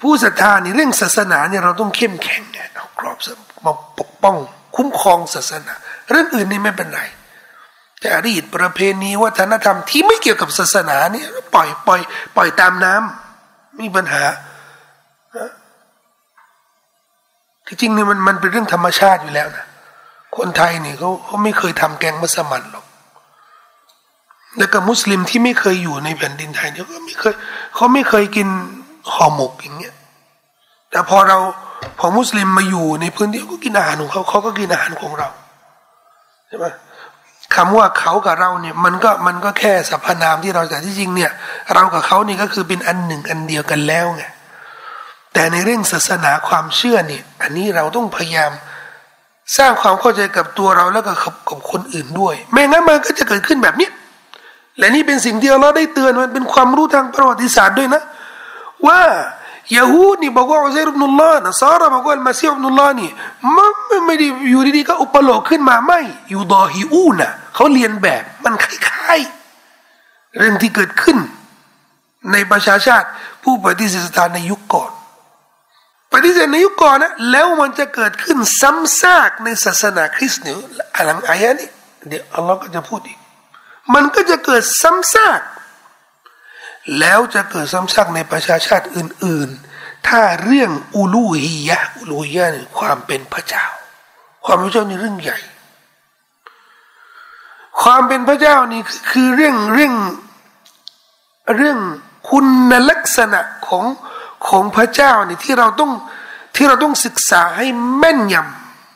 [0.00, 3.18] ผู้ศรัทธานี่เรื่องศาสนาเนี่ยเราต้องเข้มแข็งเนี่ยเอากรอบ
[3.64, 4.36] มาปกป้อง
[4.76, 5.74] คุ้มครองศาสนา
[6.10, 7.02] เรื่องอื่นนี่ไม่เป็นไร
[8.00, 12.00] แต่อดีตประเพณีวัฒนธรรมที่ไม่เกี่ยวกับศาสนาเนี่ยปล่อยปล่อย
[12.36, 14.22] ปล่อยตามน้ำมีปัญหา
[17.66, 19.66] ที่จริงเนี่ยมันมันเป็นเรื่องธรรมชาติอยู่แล้วนะ
[20.36, 22.84] คนไทยเนี่ยเขาเขาไม่เคยทำแกงมัสมั่นหรอก
[24.58, 27.34] แล้วก็มุสลิมที่ไม่เคยอยู่ในแผ่นดินไทยเนี่ยก็ไม่เคย
[27.74, 28.48] เขาไม่เคยกิน
[29.12, 29.94] ห่อหมกอย่างเงี้ย
[30.90, 31.38] แต่พอเรา
[31.98, 35.28] พอมุสลิมมาอยู่ในพื้นที่ก็กินอาหารของเขาเขาก็กินอาหารของเรา
[36.48, 36.66] ใช่ไหม
[37.54, 41.30] คำว่าเขากับเราเนี่ยมันก็มันก็แค่สรรพนามที่เราแต่ที่จริงเนี่ย
[41.74, 44.24] เรากับเขานี่ก็คือเป็นอันหนึ่งอันเดียวกันแล้วไง
[45.34, 48.52] แต่ในเรื่องศาสนาความเชื่อเนี่ย อันนี้เราต้องพยายาม
[49.58, 51.12] สร้างความเข้าใจกับตัวเราแล้วก็
[51.48, 53.88] กับคนอื่นด้วย ไม่งั้นมันก็จะเกิดขึ้นแบบนี้
[54.78, 58.02] และนี่เป็นสิ่งที่เราได้เตือนมันเป็นความรู้ทางประวัติศาสตร์ด้วยนะ
[58.86, 59.02] ว่า
[59.76, 63.10] ยาฮูดนี่บอกว่าอุซัยรุบนุลลอฮ์นะซาระบอกว่ามาซีอุบนุลลอฮ์นี่
[63.56, 63.72] มัน
[64.06, 71.18] ไม่ได้อยู่ดีๆก็อุปโลกขึ้นมาไม่อยู่ดอฮิอูนะเขาเรียนแบบมันคล้ายๆ เรื่องที่เกิดขึ้น
[72.32, 73.06] ในประชาชาติ
[73.42, 74.90] ผู้ปฏิเสธศรัทธาในยุคก่อน
[76.12, 80.56] ปฏิเสธในยุคก่อนนะแล้วมันจะเกิดขึ้นซ้ำซากในศาสนาคริสต์เนี่ย
[81.06, 81.68] หลังอายะนี้
[82.08, 83.18] เดี๋ยวอัลลอฮ์ก็จะพูดอีก
[83.94, 85.40] มันก็จะเกิดซ้ำซาก
[86.98, 93.64] แล้วจะเกิดซ้ำซากในประชาชาติอื่น ๆ ถ้าเรื่องอูลูฮียะอูลูฮียะนี่ความเป็นพระเจ้า
[94.44, 95.38] ความเป็นเจ้านี่เรื่องใหญ่
[97.82, 99.94] ความเป็นพระเจ้านี่คือเรื่องเรื่อง
[101.56, 101.78] เรื่อง
[102.28, 102.38] คุ
[102.70, 103.84] ณลักษณะของ
[104.48, 105.92] ของพระเจ้านี่ที่เราต้อง
[106.54, 107.66] ที่เราต้องศึกษาให้
[107.98, 108.36] แม่นย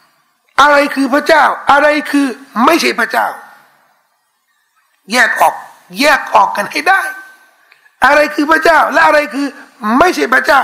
[0.00, 2.26] ำอะไรคือพระเจ้า อะไรคือ
[2.64, 3.26] ไม่ใช่พระเจ้า
[5.12, 5.54] แยกออก
[6.00, 7.02] แยกออกกันให้ได้
[8.04, 9.46] อะไรคือพระเจ้า และอะไรคือ
[9.98, 10.62] ไม่ใช่พระเจ้า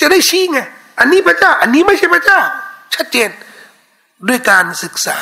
[0.00, 0.60] จะได้ชี้ไง
[0.98, 2.40] อันนี้พระเจ้า อันนี้ไม่ใช่พระเจ้า
[2.94, 3.30] ชัดเจน
[4.28, 5.16] ด้วยการศึกษา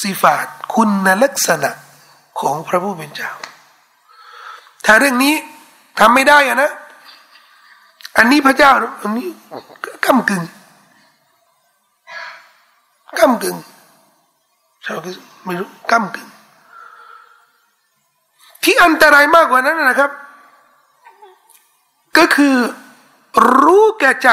[0.00, 1.70] สิฟาตคุณลักษณะ
[2.40, 3.32] ของพระผู้เป็นเจ้า
[4.84, 5.34] ถ้าเรื่องนี้
[5.98, 6.72] ทำไม่ได้อะนะ
[8.16, 8.70] อันนี้พระเจ้า
[9.02, 9.28] อันนี้
[10.04, 10.42] ก้ากึ่ง
[13.18, 13.56] ก้ากึ่ง
[14.84, 14.98] ชาว
[15.44, 16.28] ไม่รู้ก้ากึ่ง
[18.64, 20.10] ที่อันตรายมากกว่านั้นนะครับ
[22.16, 22.56] ก็คือ
[23.62, 24.30] รู้แก่ใจ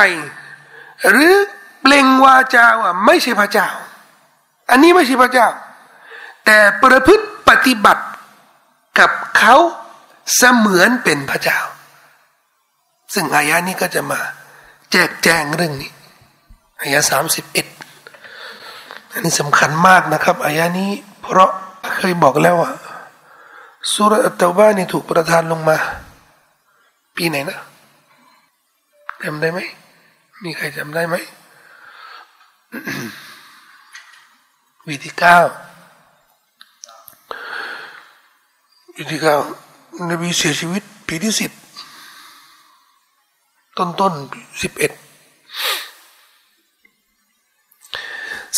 [1.09, 1.35] หรือ
[1.81, 3.69] เปล่งวาจาว่าไม่ใช่พระเจ้า
[4.69, 5.47] อันนี้ไม่ใช่พระเจ้า
[6.45, 8.03] แต่ประพฤติปฏิบัติ
[8.99, 9.55] กับเขา
[10.35, 11.59] เสมือนเป็นพระเจ้า
[13.13, 14.19] ซึ่งอายะนี้ก็จะมา
[14.91, 15.91] แจกแจงเรื่องนี้
[16.81, 17.67] อายะสามสิบเอ็ด
[19.11, 20.91] อันนี้สำคัญมากนะครับอายะนี้
[21.21, 21.49] เพราะ
[21.95, 22.71] เคยบอกแล้วว่า
[23.89, 25.77] สุรอัตตบ้านี่ถูกประทานลงมา
[27.15, 27.57] ปีไหนนะ
[29.23, 29.59] จำได้ไหม
[30.43, 31.15] มีใครจำได้ไหม
[34.87, 35.37] วิธีเก้า
[38.97, 39.35] วิธีเก้า
[40.11, 41.51] นบีเสียชีวิตปีที่สิบ
[43.77, 44.13] ต้นต้น
[44.61, 44.91] สิบเอ็ด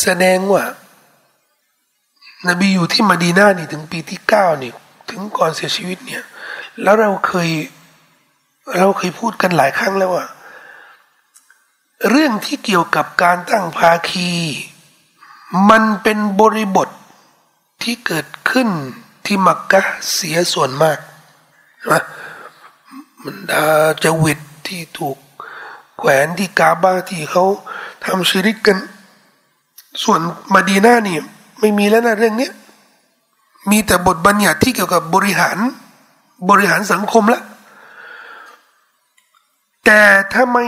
[0.02, 0.62] แสดงว่า
[2.48, 4.72] นบีอยู่ที่มาดีนานี่ถึงปีที่เก้านี่
[5.14, 6.24] ถึงก่อนเสียชีวิตเนี่ย
[6.82, 7.50] แล้วเราเคย
[8.78, 10.26] เราเคยพูดกันหลายครั้งแล้วว่า
[12.10, 14.30] เรื่องที่เกี่ยวกับการตั้งภาคี
[15.70, 16.88] มันเป็นบริบท
[17.82, 18.68] ที่เกิดขึ้น
[19.26, 19.80] ที่มักกะ
[20.12, 20.98] เสียส่วนมาก
[21.90, 22.02] นะ
[23.22, 23.64] มันดา
[24.04, 25.18] จวิตที่ถูก
[25.98, 27.44] แขวนที่กาบาที่เขา
[28.04, 28.78] ทำชีริกกัน
[30.02, 30.20] ส่วน
[30.54, 31.18] มาดีนานี่
[31.60, 32.50] ไม่มีแล้วนะเรื่องนี้
[33.70, 35.58] มีแต่บทบัญญัติที่เกี่ยวกับบริหาร
[36.50, 37.42] บริหารสังคมละ
[39.84, 40.00] แต่
[40.34, 40.58] ทำไม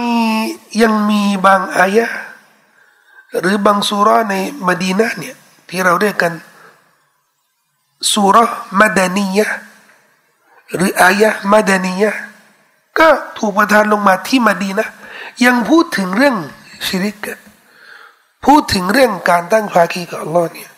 [0.83, 2.07] ยังมีบางอายะ
[3.41, 4.35] หรือบางสุราใน
[4.67, 5.37] มดีนาเนี่ย
[5.69, 6.33] ที่เราเรียกกัน
[8.13, 8.37] สุร
[8.81, 9.47] มาดานียะ
[10.75, 12.13] หรืออายะมาดานียะ
[12.99, 14.89] ก็ถูกประทานลงมาที่มดีนะ
[15.45, 16.37] ยังพูดถึงเรื่อง
[16.87, 17.27] ชิริก
[18.45, 20.71] พูดถึงเรื่องการตั้งภาคีกับอัลลอฮ์เนี่ย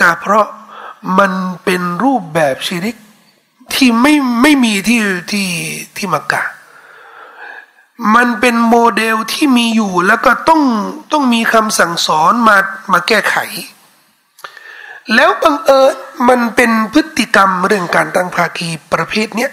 [0.00, 0.46] ก็เพราะ
[1.18, 1.32] มัน
[1.64, 2.96] เป็นรูปแบบชิริก
[3.74, 5.48] ที่ไม่ไม่มีที่ที่
[5.96, 6.42] ที่มักกะ
[8.14, 10.62] มันเป็นโมเดลที่มีอยู่แล้วก็ต้อง
[11.12, 12.56] ต้องมีคำสั่งสอนมา
[12.92, 13.36] มาแก้ไข
[15.14, 15.94] แล้วบังเอิญ
[16.28, 19.52] มันเป็นพฤติกรรมเรื่องการตั้งภาคีประเภทเนี้ย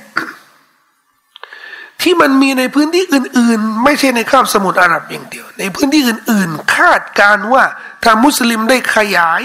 [2.01, 7.63] ที่มันมีในพื้นที่อื่น ๆ ไม่ใช่ในคาบสมุทรอาหรับอย่างเดียว ในพื้นที่อื่น ๆ คาดการว่า
[8.03, 9.41] ถ้ามุสลิมได้ขยาย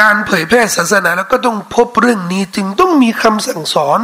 [0.00, 4.00] การเผยแพร่ศาสนาแล้วก็ต้องพบเรื่องนี้จึงต้องมีคำสั่งสอน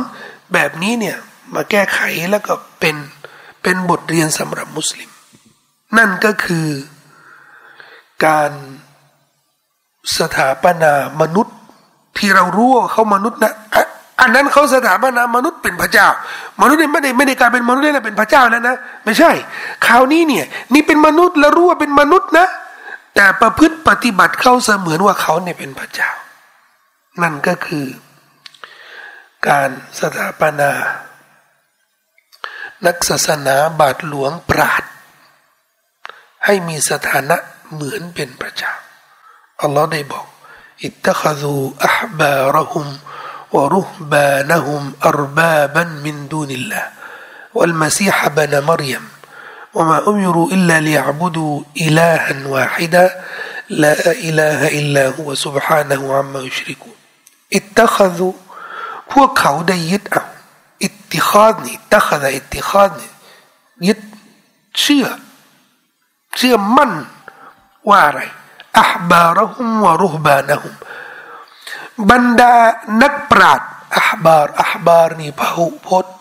[0.53, 1.17] แบบนี้เนี่ย
[1.55, 2.97] มาแก้ไขแล้วก็เป็น
[3.63, 5.11] เป็นบทเรียนสำหรับมุสลิม
[5.97, 6.69] นั่นก็คือ
[8.25, 8.51] การ
[10.19, 11.57] สถาปนามนุษย์
[12.19, 13.55] ที่เรารู้ว่าเขามนุษย์นะ
[14.21, 16.09] อันนั้นเขาสถาปนามนุษย์เป็นพระเจ้า
[16.61, 19.31] มนุษย์ไม่ได้ไม่ได้กลายเป็นมนุษย์แล้วเป็นพระเจ้าแล้วนะ ไม่ใช่
[19.87, 22.49] คราวนี้เนี่ย นี่เป็นมนุษย์แล้วรู้ว่าเป็นมนุษย์นะ
[23.21, 26.11] แต่ประพฤติปฏิบัติเข้าเสมือนว่าเขาเนี่ยเป็นพระเจ้า
[27.23, 27.87] นั่นก็คือ
[29.49, 30.73] การสถาปนา
[32.87, 34.85] นักศาสนาบาทหลวงปราด
[36.45, 37.37] ให้มีสถานะ
[37.73, 38.73] เหมือนเป็นพระเจ้า
[39.63, 40.27] อัลลอฮ์ได้บอก
[40.85, 42.87] อิตตะคซูอัฮบาระหุม
[43.55, 46.83] วะรุฮบานะหุมอัรบาบันมินดูนิลลา
[47.57, 49.05] วัลมาซีฮะบนมารยม
[49.74, 53.06] وما أمروا إلا ليعبدوا إلها واحدا
[53.70, 56.96] لا إله إلا هو سبحانه عما يشركون
[57.54, 58.34] اتخذوا
[59.14, 60.24] พวกเขาได้ยึดเอา
[60.84, 63.12] อิทติคอดนี่ตัคดอิทติคอดนี่
[63.88, 64.00] ยึด
[64.80, 65.06] เชื่อ
[66.38, 66.92] เชื่อมั่น
[67.90, 68.22] ว่าอะไร
[68.80, 70.74] อัฮบาระฮุมวะรุฮบานะฮุม
[72.10, 72.56] บรรดา
[73.02, 76.16] นักปราชญ์อับาร์อับาร์นี่พหุพจน์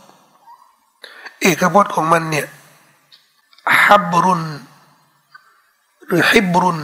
[1.41, 2.47] เอกพจน์ของมันเนี่ย
[3.84, 4.44] ฮับรุน
[6.08, 6.80] หรือฮิบรุน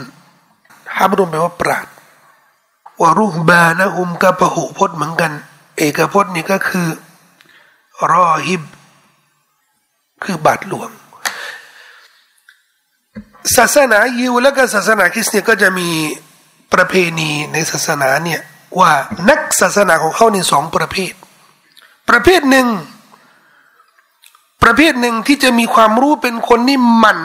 [0.98, 1.94] ฮับรุนแปลว่าปราชญ์
[3.02, 5.32] วารุบานะฮุมก็พหุพจน์เหมือนกัน
[5.78, 6.88] เอกพจน์นี่ก็คือ
[8.12, 8.64] รอฮิบ
[10.24, 10.90] คือบาทหลวง
[13.56, 15.90] ศาสนายิวและก็ศาสนาคริสต์เนี่ยก็จะมี
[16.74, 18.42] ประเพณีในศาสนาเนี่ย
[18.80, 18.92] ว่า
[19.30, 21.14] นักศาสนาของเขาในสองประเภท
[22.10, 22.68] ประเภทหนึ่ง
[24.64, 27.18] ประเภทหนึ่งที่จะมีความรู้เป็นคนที่มัน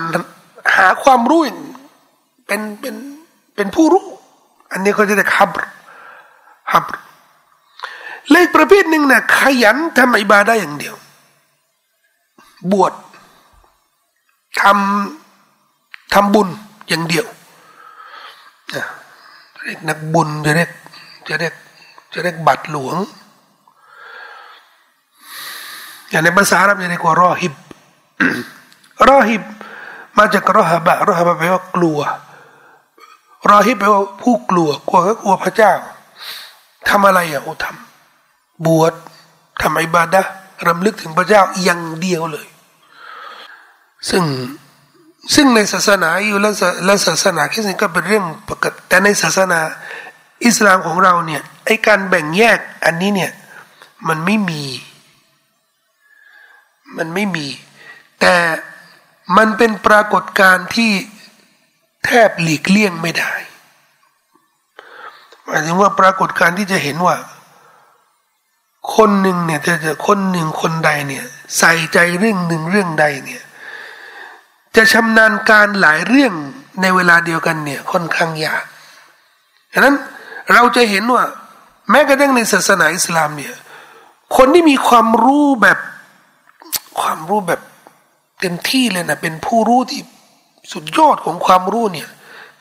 [0.77, 1.41] หาความรู้
[2.47, 2.95] เป็นเป็น
[3.55, 4.07] เป็นผู้รู้
[4.73, 5.51] อันนี้เขาจะเรียกฮับ
[6.73, 6.85] ฮับ
[8.31, 10.95] เลขประเภทหนึ่งนะ่ะขยันทำอิบาได้อย่างเดียว
[12.73, 12.93] บวช
[14.61, 16.49] ทำทำบุญ
[16.89, 17.27] อย่างเดียว
[19.65, 20.71] เรียกนักบุญจะเรียก
[21.29, 21.55] จะเรียก
[22.13, 22.97] จะเรียกบัตรหลวง
[26.11, 27.55] อย่างในภาษาอาหรับจะเรียกว่ารอฮิบ
[29.11, 29.43] รอฮิบ
[30.19, 31.99] มาจากรอฮบะรอฮบะแปลว่ากลัว
[33.51, 35.73] รอฮิบแปลว่าผู้กลัวกลัวก็กลัวพระเจ้า
[36.89, 38.93] ทำอะไรอะโอ้ทำบวช
[39.63, 40.23] ทำอิบาดะ
[40.69, 42.47] รำลึกถึงพระเจ้าอย่างเดียวเลย
[44.11, 44.23] ซึ่ง
[45.35, 46.51] ซึ่งในศาสนาอยู่และ
[46.85, 49.61] และศาสนาคริสต์ก็เป็นเรื่องปกติแต่ในศาสนา
[50.45, 53.31] อิสลามของเราเนี่ยไอการแบ่งแยกอันนี้เนี่ย
[54.09, 54.63] มันไม่มี
[56.97, 57.47] มันไม่มี
[58.21, 58.37] แต่
[59.37, 60.91] มันเป็นปรากฏการณ์ที่
[62.05, 63.33] แทบหลีกเลี่ยงไม่ได้
[65.45, 67.17] หมายถึงว่าปรากฏการณ์ที่จะเห็นว่า
[68.97, 69.75] คนหนึ่งเนี่ยจะ
[70.07, 71.25] คนหนึ่งคนใดเนี่ย
[71.59, 73.43] ใส่ใจเรื่องหนึ่งเรื่องใดเนี่ย
[74.77, 76.33] จะชำนาญการหลายเรื่อง
[76.83, 78.65] ในเวลาเดียวกันเนี่ยค่อนข้างยาก
[79.73, 79.97] ดังนั้น
[80.53, 81.25] เราจะเห็นว่า
[81.91, 83.55] แม้กระทั่งในศาสนาอิสลามเนี่ย
[84.37, 85.79] คนที่มีความรู้แบบ
[87.01, 87.61] ความรู้แบบ
[88.41, 90.01] เต็มที่เลยนะเป็นผู้รู้ที่
[90.73, 92.09] สุดยอดของความรู้เนี่ย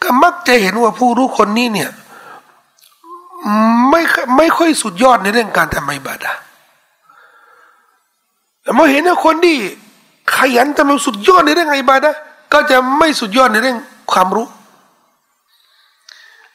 [0.02, 1.90] ก็มักจะเห็นว่าผู้รู้คนนี้เนี่ย
[3.90, 4.02] ไม่
[4.38, 6.32] ไม่ค่อยสุดยอดในเรื่องการทำอิบาดะ
[8.62, 9.58] แต่เมื่อเห็นว่าคนที่
[10.36, 12.12] ขยันทำสุดยอดในเรื่องอิบาดะ
[12.54, 13.78] ก็จะไม่สุดยอดในเรื่อง
[14.12, 14.48] ความรู้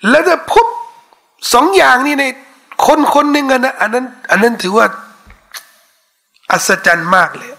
[0.09, 0.67] และจะพบ
[1.53, 2.25] สองอย่างนี้ใน
[2.87, 4.87] คนคนหนึ่งนะอันนั้น อันนั้นถือว่า
[6.51, 7.51] อัศจรรย์มากเลย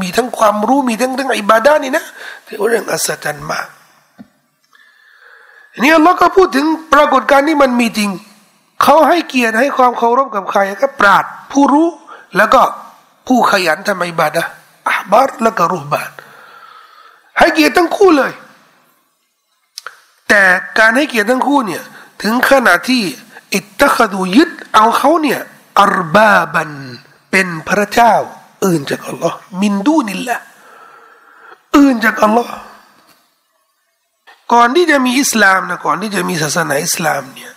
[0.00, 2.04] มีทั้งความรู้มีทั้งเรื่องอิบาดานี่นะ
[2.46, 3.68] ถือว่าเรื่องอัศจรรย์มาก
[5.82, 8.10] นี่อัลลอฮ์ก็พูดถึงปรากฏการณ์ที่มันมีจริง
[8.82, 11.88] เขาให้เกียรติให้ความเคารพกับใครก็ปราดผู้รู้
[12.36, 12.60] แล้วก็
[13.26, 14.42] ผู้ขยันทำอิบาดะ
[14.88, 16.10] อาบาร์แล้วก็รูบาน
[17.38, 18.32] ให้เกียรติทั้งคู่เลย
[20.28, 20.42] แต่
[20.78, 21.82] การให้เกียรติทั้งคู่เนี่ย
[22.22, 23.02] ถึงขนาดที่
[23.54, 25.40] อิตตะคดูยึดเอาเขาเนี่ย
[25.80, 26.70] อัรบาบัน
[27.30, 28.14] เป็นพระเจ้า
[28.64, 30.38] อื่นจากอัลลอฮ์มินดูนิลละ
[31.76, 32.52] อื่นจากอัลลอฮ์
[34.52, 37.52] ก่อนที่จะมีอิสลามนะก่อนที่จะมีศาสนาอิสลามเนี่ย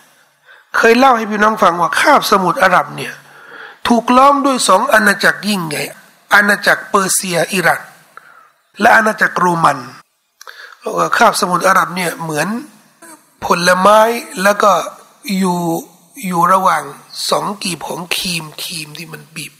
[0.77, 3.13] เคยเล่าให้พี่น้องฟังว่าคาบสมุทรอาหรับเนี่ย
[3.87, 5.83] ถูกล้อมด้วยสองอาณาจักรยิ่งใหญ่
[6.33, 7.81] อาณาจักรเปอร์เซียอิรัก
[8.81, 9.79] และอาณาจักรโรมัน
[11.17, 12.47] คาบสมุทรอาหรับเนี่ยเหมือน
[13.45, 13.99] ผลไม้
[14.43, 14.71] แล้วก็
[15.37, 15.59] อยู่
[16.27, 16.83] อยู่ระหว่าง
[17.29, 19.53] สองกีบของครีมครีมที่มันบีบ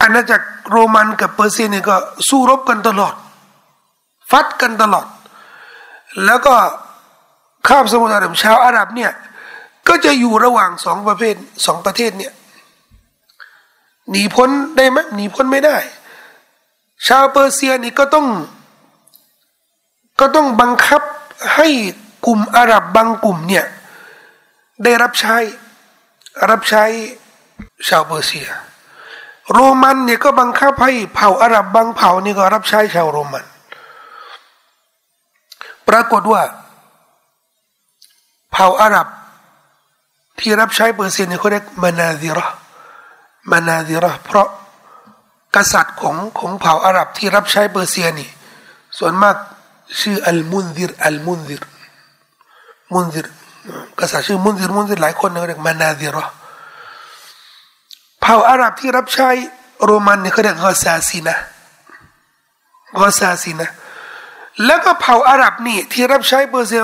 [0.00, 1.96] อาณาจักรโรมันกับเปอร์เซียเนี่ยก็
[2.28, 3.14] สู้รบกันตลอด
[4.30, 5.06] ฟัดกันตลอด
[6.24, 6.54] แล้วก็
[7.68, 9.12] ข้ามสมุทรอาหรับชาวอาหรับเนี่ย
[9.88, 11.34] ก็จะอยู่ระหว่างสองประเภท
[11.66, 12.32] สองประเทศเนี่ย
[14.10, 15.76] หนีพ้นได้ไหมหนีพ้นไม่ได้
[17.06, 18.26] ชาวเปอร์เซียนี่ก็ต้อง
[20.20, 21.02] ก็ต้องบังคับ
[21.54, 21.68] ให้
[22.26, 23.66] กลุ่มอาหรับบางกลุ่มเนี่ย
[24.84, 25.36] ได้รับใช้
[26.50, 26.84] รับใช้
[27.88, 28.48] ชาวเปอร์เซีย
[29.52, 33.44] โรมันเนี่ยก็บังคับให้เผ่าอาหรับบางเผ่านี่ก็รับใช้ชาวโรมัน
[35.88, 36.42] ปรากฏว่า
[38.52, 39.06] เผ่าอาหรับ
[40.38, 42.46] ที่รับใช้เปอร์เซียเนี่ยเขาเรียกมานาดิระ
[43.50, 44.48] มานาดิระเพราะ
[45.56, 48.28] กษัตริย์ของของเผ่าอาหรับที่รับใช้เปอร์เซียนี่
[48.98, 49.36] ส่วนมาก
[50.00, 51.62] ชื่ออัลมุนซิรอัลมุนซิร
[52.92, 53.26] มุนซิร
[53.98, 59.30] กษัตริย์ชื่อมุนซิรมุนซิรหลายคนเรียกมานาดิระเผ่าอาหรับที่รับใช้
[59.84, 61.36] โรมันเนี่ยเขาเรียกกอซาซีนะ
[63.00, 63.70] กอซาซีนะ
[64.66, 66.82] แล้วก็เผ่าอาหรับนี่ที่รับใช้เปอร์เซีย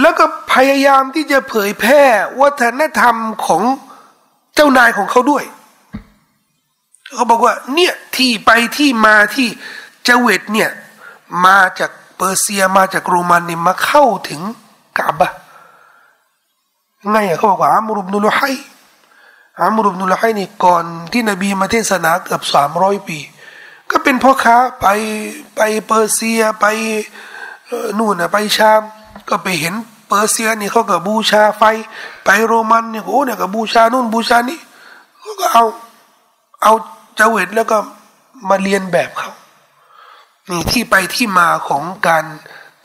[0.00, 2.02] แล้วก็พยายามที่จะเผยแพร่
[2.40, 3.16] วัฒนธรรม
[3.46, 3.62] ของ
[4.54, 5.44] เจ้านายของเขาด้วย
[7.14, 9.48] เขาบอกว่าเนี่ยที่ไปที่มาที่
[10.04, 10.70] เจเวตเนี่ย
[11.46, 14.40] มาจากเปอร์เซียมาจากโรมันเนี่ยมาเข้าถึง
[14.98, 15.32] กาบะ
[17.10, 18.40] ไงเขาบอกว่าอามรุบนุลไฮ
[19.60, 23.18] อามรุบนุลไฮนี่ก่อนที่นบีมาเทศนาเกือบสามร้อยปี
[23.90, 24.86] ก็เป็นพ่อค้าไป
[25.56, 26.66] ไปเปอร์เซียไป
[27.98, 28.80] นู่นนะไปชาม
[29.28, 29.74] ก็ไปเห็น
[30.08, 31.62] เปอร์เซียนี่เขาก็บูชาไฟ
[32.24, 34.60] ไปโรมันเนี่ยโอ้เนี่ยก็บูชานู่นบูชานี่
[35.20, 35.64] เขาก็เอา
[36.62, 36.72] เอา
[37.16, 37.76] เจเวตแล้วก็
[38.48, 39.30] มาเรียนแบบเขา
[40.50, 42.24] นี่ที่ไปที่มาของการ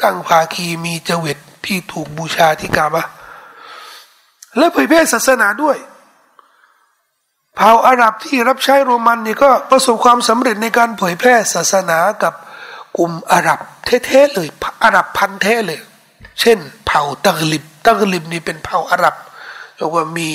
[0.01, 3.05] ตั้งภาคีมีเจเวตที่ถูกบูชาที่กาบะ
[4.57, 5.77] และเผยแพร่ศาสนาด้วย
[7.61, 12.33] เผ่าอาหรับที่รับใช้โรมันนี่ก็ประสบความสำเร็จในการเผยแพร่ศาสนากับ
[12.97, 14.47] กลุ่มอาหรับเท่ๆเลย
[14.83, 15.81] อาหรับพันเทเลย
[16.39, 19.15] เช่น เผ่าตักลิบตักลิบนี่เป็นเผ่าอาหรับ
[19.75, 20.29] เรียกว่ามี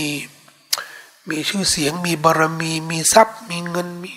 [1.28, 4.12] มีชื่อเสียงมีบารมี มีทรัพย์ มีเงินมี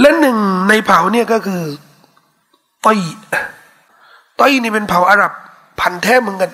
[0.00, 0.36] และหนึ่ง
[0.68, 1.62] ในเผ่าเนี่ยก็คือ
[2.84, 2.98] ต้อย
[4.38, 5.32] ต้อยนี่เป็นเผ่าอาหรับ
[5.80, 6.50] พันแท้เหมือนกัน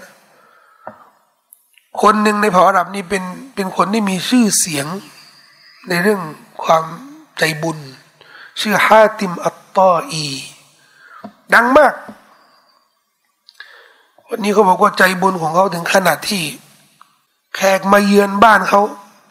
[2.00, 3.24] คนหนึ่งในเผ่าอาหรับนี่เป็น
[3.54, 4.86] เป็นคนที่มีชื่อเสียง
[5.88, 6.20] ในเรื่อง
[6.62, 6.84] ความ
[7.38, 7.78] ใจบุญ
[8.60, 10.26] ชื่อฮาติมอัตตออี
[11.54, 11.94] ดังมาก
[14.28, 16.42] วันนี้เขาบอกว่าใจบุญของเขาถึงขนาดที่
[17.54, 18.80] แขกมาเยือนบ้านเขา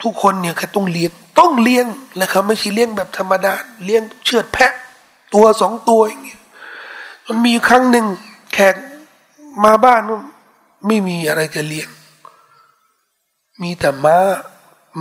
[0.03, 1.85] ทุกคนเนี่ยแค่ต้องเลี้ยงต้องเลี้ยง
[2.17, 3.53] และเขาไม่ใช่เลี้ยงแบบธรรมดา
[3.83, 4.71] เลี้ยงเชือดแพะ
[5.33, 6.41] ตัวสองตัวอย่างเงี้ย
[7.27, 8.05] มันมีครั้งหนึ่ง
[8.53, 8.75] แขก
[9.63, 10.01] มาบ้าน
[10.87, 11.87] ไม่มีอะไรจะเลี้ยง
[13.61, 14.17] มีแต่ม้า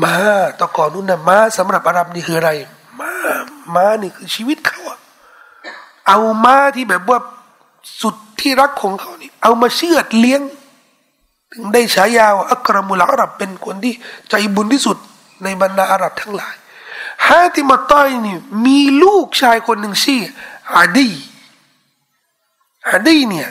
[0.03, 0.15] ม้า
[0.59, 2.51] ตะก่อนนู้นนะม้าสำหรับอาหรับนี่คืออะไร
[3.01, 3.13] ม้า
[3.75, 4.99] ม้านี่คือชีวิตเขาอะ
[6.07, 7.19] เอาม้าที่แบบว่า
[8.01, 10.41] สุดที่รักของเขานี่ เอามาเชือดเลี้ยง
[11.53, 13.95] ถึงได้ฉายาว่าอัครมุลอาหรับเป็นคนที่
[14.31, 14.97] ใจบุญที่สุด
[15.45, 16.55] ในบรรดาอาหรับทั้งหลาย
[17.27, 18.37] ฮาติมาต้อยนี่
[18.67, 20.23] มีลูกชายคนหนึ่งชื่อ
[20.77, 21.09] อาดี
[22.89, 23.49] อาดีเนี่ย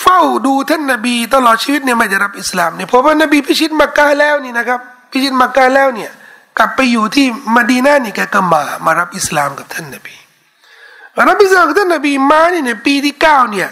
[0.00, 4.80] เฝ้าดูท่านนบีตลอดชีวิตเนี่ยไม่ได้รับอิสลามเนี่ยเพราะว่านบีพิชิตมักกะแล้วนี่นะครับ
[5.10, 6.10] พิชิตมักกะแล้วเนี่ย
[6.58, 10.14] กลับไปอยู่ที่มดีนานี่แกก็มามารับอิสลามกับท่านนบี
[11.28, 13.68] รับอิสลามกับท่านนบีมาเนี่ในปีที่เก้าเนี่ย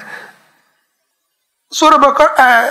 [1.78, 2.22] สุรบกร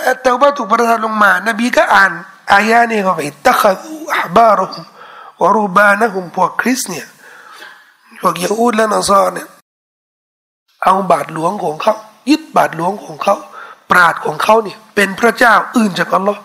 [0.05, 2.11] อัตตบะถูกประทานลงมา นบีก็อ่าน
[2.51, 4.73] อายานี่เขาไปตักดูอับบารุม
[5.41, 7.07] วรูบานะฮุมพวกคริสเนี่ย
[8.19, 9.47] พวกยิวและนอซอเนี่ย
[10.83, 11.95] เอาบาทหลวงของเขา
[12.29, 13.35] ยึดบาทหลวงของเขา
[13.91, 16.41] ปราดของเขาเนี่ยเป็นพระเจ้าอื่นจากอัลลอฮ์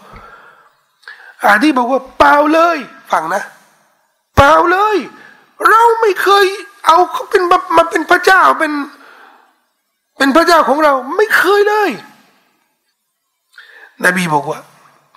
[1.45, 2.79] อาที่บอกว่าเปล่าเลย
[3.12, 3.43] ฟังนะ
[4.37, 4.97] เปล่าเลย
[5.68, 6.47] เราไม่เคย
[6.87, 7.43] เอาเขาเป็น
[7.77, 8.72] มาเป็นพระเจ้าเป็น
[10.18, 11.91] เป็นพระเจ้าของเราไม่เคยเลย
[14.05, 14.61] นบีบอกว่า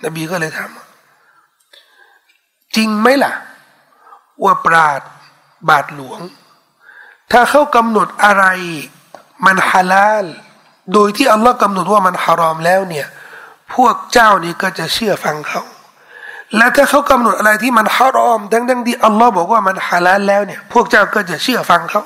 [0.04, 0.70] นบีก็เลยถาม
[2.76, 3.32] จริงไหมล่ะ
[4.44, 5.02] ว่าปราด
[5.68, 6.20] บาทหลวง
[7.32, 8.44] ถ้าเขากำหนดอะไร
[9.44, 10.26] มันฮาลาล
[10.94, 13.06] โดยที่อัลลอฮ์กำหนดว่ามันฮารอมแล้วเนี่ย
[13.74, 15.62] พวกเจ้านี่ก็จะเชื่อฟังเขา
[16.56, 22.02] และถ้าเขากำหนดอะไรที่มันฮารอมดังดังที่อัลลอฮ์บอกว่ามันฮาลาลแล้วเนี่ยพวกเจ้าก็จะเชื่อฟังเขา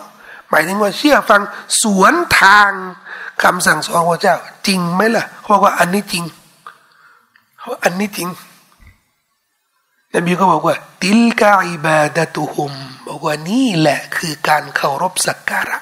[0.51, 1.41] หมายถึงว่าเชื่อฟัง
[1.83, 2.71] สวนทาง
[3.43, 6.25] คำสั่งสอนของเจ้า จริงไหมล่ะเขาบอกว่าอันนี้จริง
[7.85, 8.29] อันนี้จริง
[10.15, 12.73] นบีก็บอกว่า ติลกาอิบาดะตุฮุม
[13.07, 15.79] บอกว่านี่แหละคือการเคารพสักการะ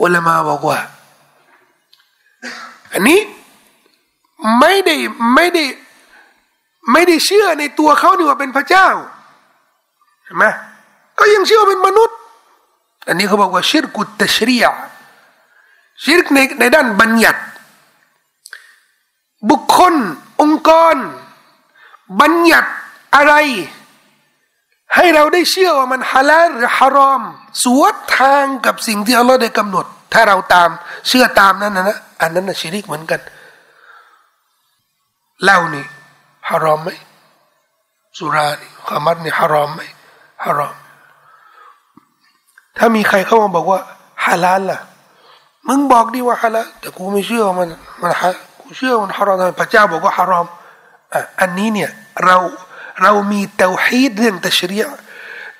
[0.00, 0.78] อุลามาบอกว่า
[2.92, 3.20] อันนี้
[4.60, 4.96] ไม่ได้
[5.34, 5.64] ไม่ได้
[6.92, 8.88] ไม่ได้เชื่อในตัวเขานี่ว่าเป็นพระเจ้า
[10.24, 10.44] เห็นไหม
[11.18, 12.16] ก็ยังเชื่อเป็นมนุษย์
[13.08, 14.64] อันนี้เขาบอกว่าชิรกุตตชรีย
[16.04, 17.40] ชิรกในในด้านบัญญัติ
[19.50, 19.94] บุคคล
[20.40, 20.96] องค์กร
[22.20, 22.70] บัญญัติ
[23.16, 23.34] อะไร
[24.94, 27.22] ให้เราได้เชื่อว่ามันฮาลาลหรือฮารอม
[27.64, 30.68] สวนทางกับสิ่งที่อัลลอฮ์ได้กำหนด ถ้าเราตาม
[31.08, 33.20] เชื่อตามนั้นนะนะอันนั้นนะชิริกเหมือนกัน
[35.44, 35.84] เหล้านี่
[36.48, 36.90] ฮารอมไหม
[38.18, 39.80] สุรานี่ขมัดนี่ฮารอมไหม
[40.44, 40.74] ฮารอม
[42.78, 43.80] ถ้ามีใครเข้ามาบอกว่า
[44.24, 44.80] ฮาลาลล่ะ
[45.68, 47.68] มึงบอกดีว่าฮาลาลแต่กูไม่เชื่อมัน
[48.00, 50.46] มันฮะกูเชื่อมันฮารอมพระเจ้าบอกว่าฮารอม
[51.12, 51.90] อะอันนี้เนี่ย
[52.24, 52.36] เรา
[53.02, 54.84] เรามีเตาฮีดเรื่องตัชรีย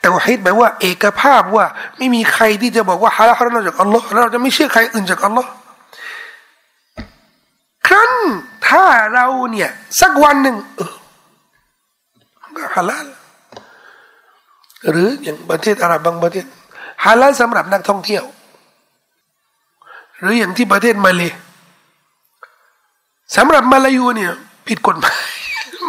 [0.06, 5.50] เตาฮีดแปลว่า เอกภาพว่า ไม่มีใครที่จะบอกว่าฮาลาลนอกจากอัลลอฮ์เราจะไม่เชื่อใครอื่นจากอัลลอฮ์
[7.86, 8.12] ครั้น
[8.68, 8.84] ถ้า
[9.14, 10.56] เราเนี่ย สักวันหนึ่ง
[12.56, 13.06] ก็ฮาลาล
[14.90, 16.46] หรืออย่างประเทศอาหรับบางประเทศ
[17.04, 18.24] ฮาลาลสำหรับนักท่องเที่ยว
[20.18, 21.32] หรืออย่างที่ประเทศมาเลย
[23.36, 24.32] สำหรับมาลายูเนี่ย
[24.68, 25.20] ผิดกฎหมาย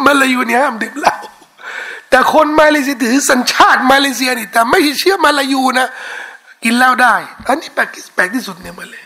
[0.06, 1.17] มาลายูเนี่ยห้ามดื่มเหล้า
[2.10, 5.88] แต่คนมาเลเซียถือสัญชาติมาเลเซียนี่แต่ไม่เชื่อมาลายูนะ
[6.64, 7.14] กินเหล้าได้
[7.46, 9.04] อันนี้แปลกแปลกที่สุดเนี่ยมาเลย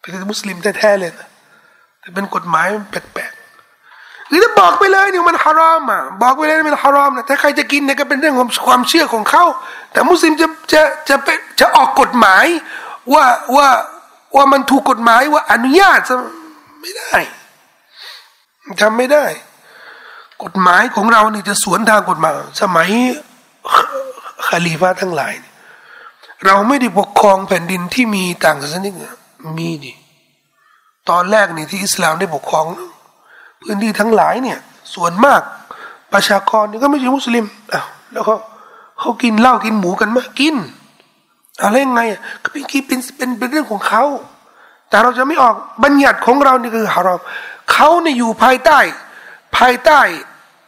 [0.00, 1.28] เป็นมุสลิมแท้ๆเลยนะ
[2.00, 9.44] แต่เป็นกฎหมายแปลกๆหรือถ้าบอกไปเลยนี่มันฮารอมอะบอกไปเลยมันฮารอมนะถ้าใครจะกินเนี่ยก็เป็นเรื่องของความเชื่อของเขา
[9.92, 11.28] แต่มุสลิมจะจะจะไป
[11.60, 12.46] จะออกกฎหมาย
[13.12, 13.24] ว่า
[13.56, 13.68] ว่า
[14.36, 16.00] ว่ามันถูกกฎหมายว่าอนุญาต
[16.80, 17.14] ไม่ได้
[18.80, 19.24] ทำไม่ได้
[20.44, 22.88] กฎหมายของเราเนี่ยจะสวนทางกฎหมาย สมัย
[24.46, 25.32] คาลีฟาทั้งหลาย
[26.46, 29.10] เราไม่ได้ปกครองแผ่นดินที่มีต่างศาสนา
[29.58, 29.92] มีดิ
[31.08, 32.64] ตอนแรกนี่ที่อิสลามได้ปกครอง
[33.62, 34.58] พื้นที่ทั้งหลายเนี่ย
[34.94, 35.40] ส่วนมาก
[36.12, 38.36] ประชากรนี่ก็ไม่ใช่มุสลิมอ้าวแล้วเขา
[38.98, 40.56] เขากินเหล้ากินหมูกันมากิน
[41.62, 42.00] อะไรยังไง
[42.42, 44.04] ก็เป็นเป็นเป็นเป็นเรื่องของเขา
[44.88, 47.20] แต่เราจะไม่ออกบัญญัติของเรานี่คือฮารอม
[47.72, 48.78] เขาเนี่ยอยู่ภายใต้
[49.56, 50.00] ภายใต้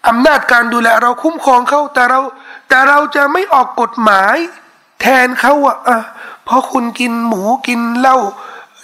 [0.08, 2.20] อำนาจการดูแลเราคุ้มครองเขาแต่เรา
[2.68, 4.36] แต่เราจะไม่ออกกฎหมาย
[5.00, 5.76] แทนเขาอะ
[6.44, 8.16] เพราะคุณกินหมูกินเหล้า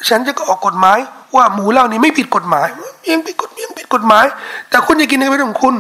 [0.08, 0.98] ฉันจะก็ออกกฎหมาย
[1.36, 2.68] ว่าหมูเหล้านี่ไม่ผิดกฎหมาย
[3.10, 4.24] ยังผิดกฎยังผิดกฎหมาย
[4.70, 5.74] แต่คุณจะกินในเรื่องของคุณ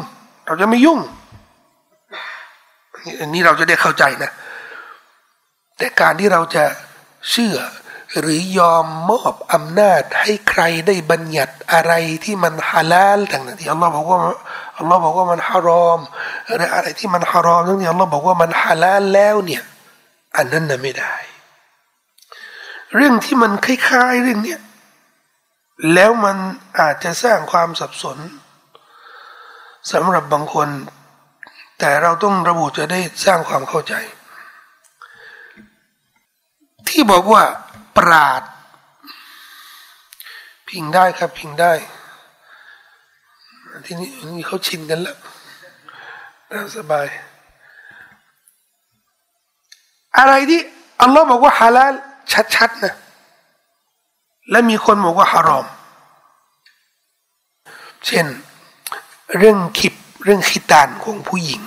[0.46, 0.98] เราจะไม่ยุ่ง
[3.20, 4.30] อันนี้เราจะได้เข้าใจนะ
[5.78, 6.64] แต่การที่เราจะ
[7.30, 7.56] เชื่อ
[8.20, 11.92] หรือยอมมอบอำนาจให้ใครได้บัญญัติอะไร
[12.24, 14.18] ที่มันฮาลาลต่างๆที่อัลลอฮ์บอกว่า
[14.78, 16.00] อัลลอฮ์บอกว่ามันฮารอม
[16.56, 19.62] หรืออะไรที่มันฮารอมทั้งที่อัลลอฮ์บอกว่ามันฮาลาลแล้วเนี่ย
[20.36, 21.14] อันนั้นน่ะไม่ได้
[22.94, 24.60] เรื่องที่มันคล้ายๆเรื่องเนี้ย
[25.94, 26.36] แล้วมัน
[26.80, 28.18] อาจจะสร้างความสับสน
[29.92, 30.68] สำหรับบางคน
[31.78, 33.94] แต่เราต้องระบุจะได้สร้างความเข้าใจ
[36.88, 37.42] ที่บอกว่า
[37.96, 38.42] ปราด
[40.68, 41.72] พิงได้ครับ พิงได้
[43.86, 45.16] ทีนี้นี่เขาชินกันแล้ว
[46.50, 47.06] น่าสบาย
[50.18, 50.60] อะไรที่
[51.00, 51.94] อัลลอฮ์บอกว่าฮาลาล
[52.54, 52.94] ชัดๆนะ
[54.50, 55.66] และมีคนบอกว่าฮารอม
[58.06, 58.26] เช่น
[59.38, 59.94] เรื่องขิบ
[60.24, 61.62] เรื่องขิตานของผู้หญิง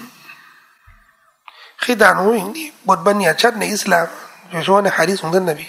[1.83, 4.05] ขิตานของผู้หญิงนี่บทบัญญัติชัดในอิสลาม
[4.49, 5.67] โดยเฉพาะในฮะดีษของท่านนบี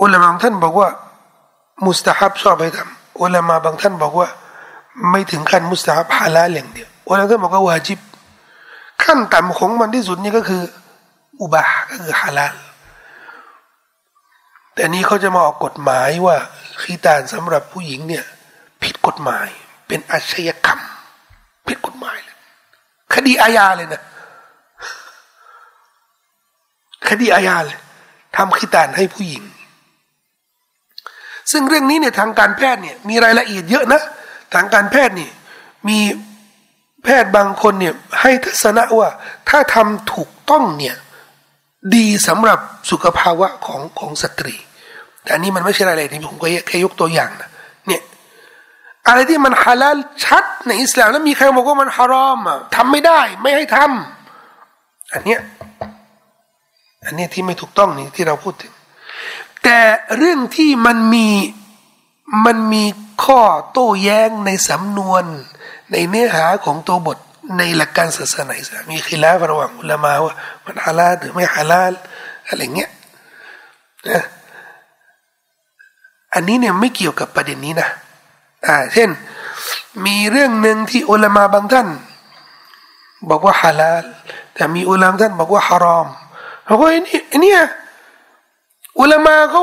[0.00, 0.88] อุลามะบางท่านบอกว่า
[1.86, 4.28] มุสตาฮับชอบไปทำอุลามะบางท่านบอกว่า
[5.10, 8.00] ไม่ถึงขั้นมุสตาฮับฮาลาลอย่างเดียวอุลามะท่านบอกว่าวาจิบ
[9.04, 10.62] ขั้นต่ำของมันที่สุดนี่ก็คือ
[11.40, 12.54] อุบาก็คือฮาลาล
[14.74, 16.36] แต่นี้เขาจะมาออกกฎหมายว่า
[16.82, 18.24] ขีตานสำหรับผู้หญิงเนี่ย
[18.82, 19.48] ผิดกฎหมาย
[19.88, 20.80] เป็นอาชญากรรม
[21.66, 22.36] ผิดกฎหมายเลย
[23.14, 24.02] คดีอาญาเลยนะ
[27.08, 27.78] คดีอาญาเลย
[28.36, 29.42] ทำขีตานให้ผู้หญิง
[31.52, 34.02] ซึ่งเรื่องนี้เนี่ยทางการแพทย์เนี่ยมีรายละเอียดเยอะนะ
[34.54, 35.30] ทางการแพทย์นี่
[35.88, 35.98] มี
[37.04, 39.08] แพทย์บางคนเนี่ยให้ทัศนะว่า
[39.48, 40.96] ถ้าทำถูกต้องเนี่ย
[41.96, 42.58] ดีสำหรับ
[42.90, 44.54] สุขภาวะของของสตรี
[45.22, 46.36] แต่อันนี้มันไม่ใช่อะไรที่ผม
[46.66, 47.48] แค่ยกตัวอย่างนะ
[47.88, 48.02] เนี่ย
[49.08, 55.40] อะไรที่มันฮาลาลชัดในอิสลามแล้วมีใครบอกว่ามันฮารอมอะทำไม่ได้ไม่ให้ทำอันเนี้ย
[57.04, 58.73] อันนี้ที่ไม่ถูกต้องนี่ที่เราพูดถึง
[59.64, 59.80] แต่
[60.16, 61.28] เรื่องที่มันมี
[62.46, 62.84] มันมี
[63.24, 63.40] ข้อ
[63.72, 65.24] โต้แย้งในสำนวน
[65.92, 67.18] ในเนื้อหาของตัวบท
[67.58, 70.34] ในหลักการศาสนาอิสลามมีขีลาฟระหว่างอุลามาว่า
[70.64, 71.92] มันฮาลาลหรือไม่ฮาลาล
[72.48, 72.90] อะไรเงี้ย
[74.08, 74.22] นะ
[76.34, 77.88] อันนี้เนี่ยไม่เกี่ยวกับประเด็นนี้นะ
[78.66, 79.10] อ่าเช่น
[80.06, 81.88] มีเรื่องหนึ่งที่อุลามาบางท่าน
[83.30, 84.04] บอกว่าฮาลาล
[84.54, 86.08] แต่มีอุลามท่านบอกว่าฮารอม
[86.64, 87.60] เราก็นี่เนี่ย
[89.00, 89.62] อุลามาเขา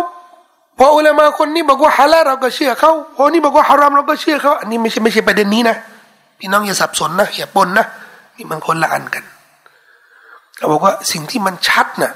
[0.78, 5.76] พออุลามาคนนี้บอกว่าฮาลาเราก็เชื่อเขาพอนี้บอกว่าฮารอมเราก็เชื่อเขาอันนี้ไม่ใช่ไม่ใช่ประเด็นนี้นะ
[6.40, 7.86] พี่น้องอย่าสับสนนะอย่าปนนะ
[8.36, 9.24] นี่มันคนละอันกัน
[10.58, 12.12] เราบอกว่าสิ่งที่มันชัดนะ่ะ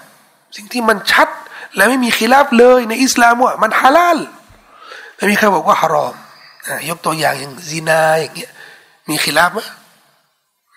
[0.55, 1.27] สิ่งที่มันชัด
[1.75, 4.17] และไม่มีขีลาบเลยในอิสลามว่ามันฮาลาล
[5.15, 6.15] ไม่มีใครบอกว่าฮารอม
[6.89, 8.51] ยกตัวอย่างอย่างซีนาอย่างเงี้ย
[9.09, 9.59] มีขีลาบไหม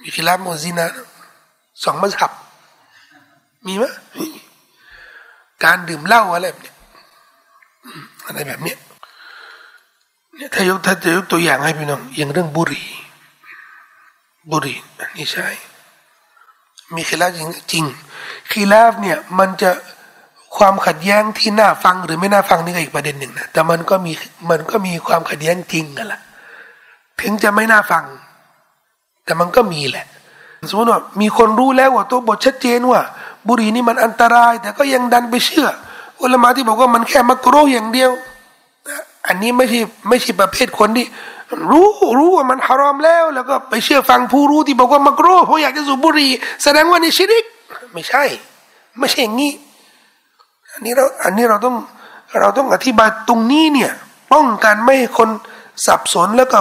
[0.03, 0.85] มีขีลาบโมซีนา
[1.85, 2.33] สองมัสฮับ
[3.67, 3.85] มีไหม
[5.65, 6.75] การดื่มเหล้าอะไรแบบนี้
[8.27, 8.75] อะไรแบบนี้
[10.37, 12.89] เนี่ยถ้ายกถ้าจะยกตัวอย่างให้พี่น้องอย่างเรื่องบุหรี่
[14.51, 15.49] บุหรี่นนี้ใช่
[16.95, 17.85] มีขีลาฟจริงจริง
[18.51, 19.71] ขีลาฟเนี่ยมันจะ
[20.57, 24.13] ความขัดแย้งที่น่าฟังหรือไม่น่าฟังนี่ก็อีกประเด็นหนึ่งนะแต่มันก็มี
[24.51, 26.21] มันก็มีความขัดแย้งจริงกันละ
[27.21, 28.05] ถึงจะไม่น่าฟัง
[29.25, 30.07] แต่มันก็มีแหละ
[30.71, 33.01] สมมติว่ามีคนรู้แล้วว่าตัวบทชัดเจนว่า
[33.47, 35.69] บุหรี่นี่มันอันตราย แต่ก็ยังดันไปเชื่อ
[36.23, 38.11] อุลามะที่บอกว่ามันแค่มักโรอย่างเดียว
[39.27, 41.07] อันนี้ไม่ใช่ไม่ใช่ประเภทคนที่
[41.71, 46.31] รู้รู้ว่ามันฮารอมแล้ว แล้วก็ไปเชื่อฟังผู้รู้ที่บอกว่ามักโรเพราะอยากจะสูบบุหรี่
[46.63, 47.45] แสดงว่านี่ชิริก
[47.93, 48.25] ไม่ใช่
[48.99, 49.53] ไม่ใช่อย่างนี้
[50.73, 51.77] อันนี้เราอันนี้เราต้อง
[52.41, 53.93] เราต้องอธิบายตรงนี้เนี่ย
[54.33, 55.29] ป้องกันไม่ให้คน
[55.87, 56.59] สับสนแล้วก็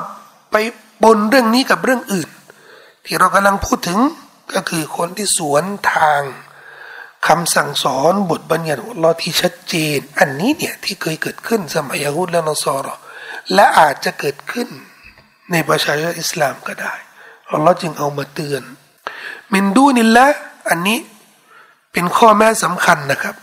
[0.52, 0.56] ไป
[1.04, 2.30] บนเรื่องนี้กับเรื่องอื่น
[3.06, 4.00] ที่เรากำลังพูดถึง
[4.56, 6.22] ก็คือคนที่สวนทาง
[7.28, 12.94] คำสั่งสอนบทบัญญัติขอัลลอฮ์ที่ชัดเจน อันนี้เนี่ยที่เคยเกิดขึ้นสมัยยะฮูดและนอสอรอ
[13.54, 14.68] และอาจจะเกิดขึ้น
[15.52, 16.94] ในประชาชนอิสลามก็ได้
[17.52, 18.64] อัลลอฮ์จึงเอามาเตือน
[19.54, 20.28] มินดูนิลละ
[20.70, 21.00] อันนี้
[21.92, 23.36] เป็นข้อแม้สำคัญนะครับ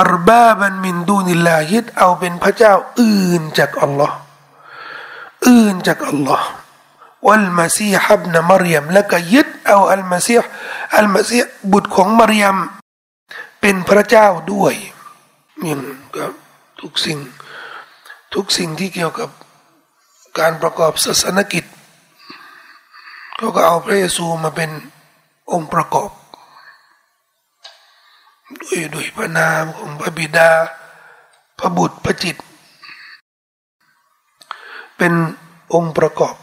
[0.00, 4.16] อัลบาบันมินดูนิลลายึดเอาเป็นพระเจ้าอื่นจากอัลลอฮ์
[5.48, 6.46] อื่นจากอัลลอฮ์
[7.26, 10.42] วัลมาซีฮับนมารยมแล้วก็ยึดเอาอัลมาซีฮ
[10.96, 11.38] อัลมาซี
[11.72, 12.56] บุตรของมารยม
[13.68, 14.74] เป็นพระเจ้าด้วย
[15.62, 15.74] นี่
[16.16, 16.26] ก็
[16.80, 17.18] ทุกสิ่ง
[18.34, 19.30] ทุกสิ่งที่เกี่ยวกับ
[20.38, 21.64] การประกอบศาสนกิจ
[23.36, 24.70] เขาก็เอาพระเยซูมาเป็น
[25.52, 26.10] องค์ประกอบ
[28.62, 30.50] ด้วยด้วยพระนามของพระบิดา
[31.58, 32.36] พระบุตรพระจิต
[34.96, 35.12] เป็น
[35.74, 36.36] องค์ประกอบ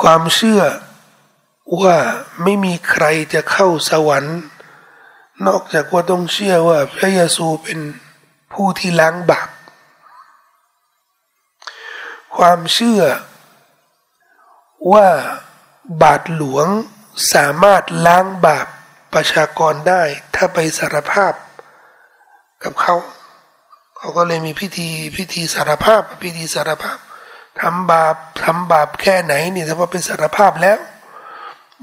[0.00, 0.62] ความเชื่อ
[1.80, 1.96] ว่า
[2.42, 4.38] ไม่มีใครจะเข้าสวรรค์
[5.46, 7.78] นอกจากว่าต้องเชื่อว่าพระเยซูเป็น
[8.52, 9.48] ผู้ที่ล้างบาป
[12.36, 13.02] ความเชื่อ
[14.92, 15.08] ว่า
[16.02, 16.66] บาทหลวง
[17.34, 18.66] สามารถล้างบาป
[19.14, 20.02] ประชากรได้
[20.34, 21.32] ถ้าไปสารภาพ
[22.62, 22.94] กับเขา
[23.96, 26.98] เขาก็เลยมีพิธีพิธีสารภาพพิธีสารภาพ
[27.60, 30.78] ทำบาปทำบาปแค่ไหนนี่ถ้าว่าเป็นสารภาพแล้ว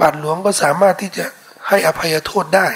[0.02, 1.26] บาทหลวงก็สามารถที่จะ
[1.68, 2.68] ให้อภัยโทษได้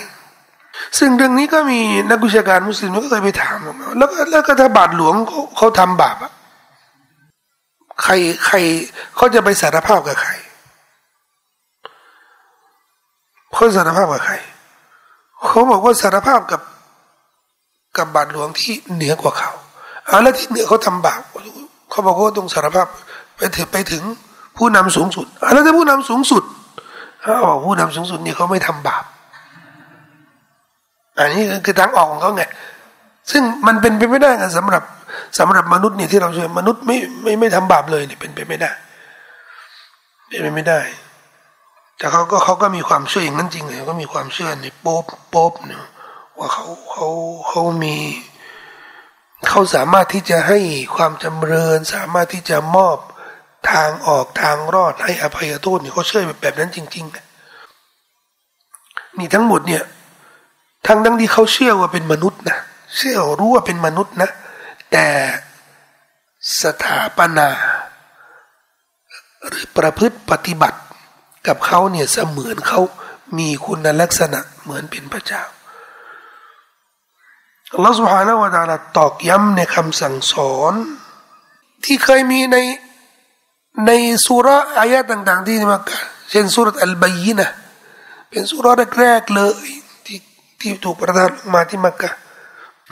[0.98, 3.58] ซึ่งเรื่องนี้ก็มีนักวิชาการมุสลิมก็เคยไปถาม
[3.98, 6.32] แล้วก็แล้วก็ถ้าบาทหลวงเขาเขาทำบาปอะ
[8.04, 8.14] ใคร
[8.46, 8.56] ใคร
[9.16, 10.32] เขาจะไปสารภาพกับใคร
[13.54, 14.36] เขาสารภาพกับใคร
[15.48, 16.62] เขาบอกว่าสารภาพกับ
[17.98, 19.52] กับบาทหลวงที่เหนือกว่าเขา
[20.08, 21.22] เอาแล้วที่เหนือเขาทำบาป
[21.90, 22.88] เขาบอกว่าต้องสารภาพ
[23.38, 24.04] ไปถึงไปถึง
[24.58, 26.44] ผู้นำสูงสุดแล้วถ้าผู้นำสูงสุด
[27.22, 29.04] เขาบอกผู้นำสูงสุดนี่เขาไม่ทำบาป
[31.18, 32.44] อันนี้คือทางออกของเขาไง
[33.32, 34.84] ซึ่งมันเป็นไปไม่ได้สำหรับ
[35.40, 38.72] สำหรับมนุษย์เนี่ยที่เราชื่อมนุษย์ไม่ไม่ไม่ทำบาปเลยเนี่ยเป็นไปไม่ได้
[40.28, 40.80] เป็นไปไม่ได้
[41.98, 45.84] แต่เขาก็เขาก็มีความเชื่ออย่างนั้นจริงเลยก็มีความเชื่อในโป๊บโป๊บเนี่ย
[46.38, 47.08] ว่าเขาเขา
[47.48, 47.96] เขามี
[49.50, 50.60] เขาสามารถที่จะให้
[50.96, 52.98] ความจำเริญ สามารถที่จะมอบ
[53.72, 59.84] ทางออกทางรอดให้อภัยโทษเนี่ยเขาเชื่อแบบนั้นจริงๆนี่ทั้งหมดเนี่ย
[60.86, 62.58] ทั้งทั้งที่เขาเชื่อว่าเป็นมนุษย์นะ
[62.98, 64.30] เชื่อรู้ว่าเป็นมนุษย์นะ
[64.92, 65.08] แต่
[66.62, 67.50] สถาปนา
[69.48, 70.80] หรือประพฤติปฏิบัติ
[71.48, 72.82] กับเขาเนี่ยเสมือนเขา
[73.38, 75.44] มีคุณลักษณะเหมือนเป็นพระเจ้า
[77.74, 80.74] อัลลอฮฺสุบฮานะวะตาลาตอกย้ำในคำสั่งสอน
[81.86, 82.58] ที่เคยมีใน
[83.88, 83.92] ใน
[84.26, 84.48] สุร
[84.80, 85.80] อายะต่าง ๆ ที่มา
[86.32, 87.50] เช่นสุรอัลบายีนะ
[88.30, 88.66] เป็นสุร
[89.00, 89.68] แรกๆเลย
[90.66, 92.10] تبتوا برذار ماتي مكة.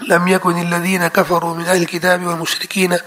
[0.07, 2.97] لم يكن الذين كفروا من أهل الكتاب والمشركين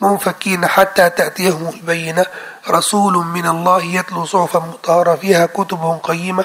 [0.00, 2.26] منفكين حتى تأتيهم البينة.
[2.68, 6.44] رسول من الله يتلو صحفا مطهرة فيها كتب قيمة.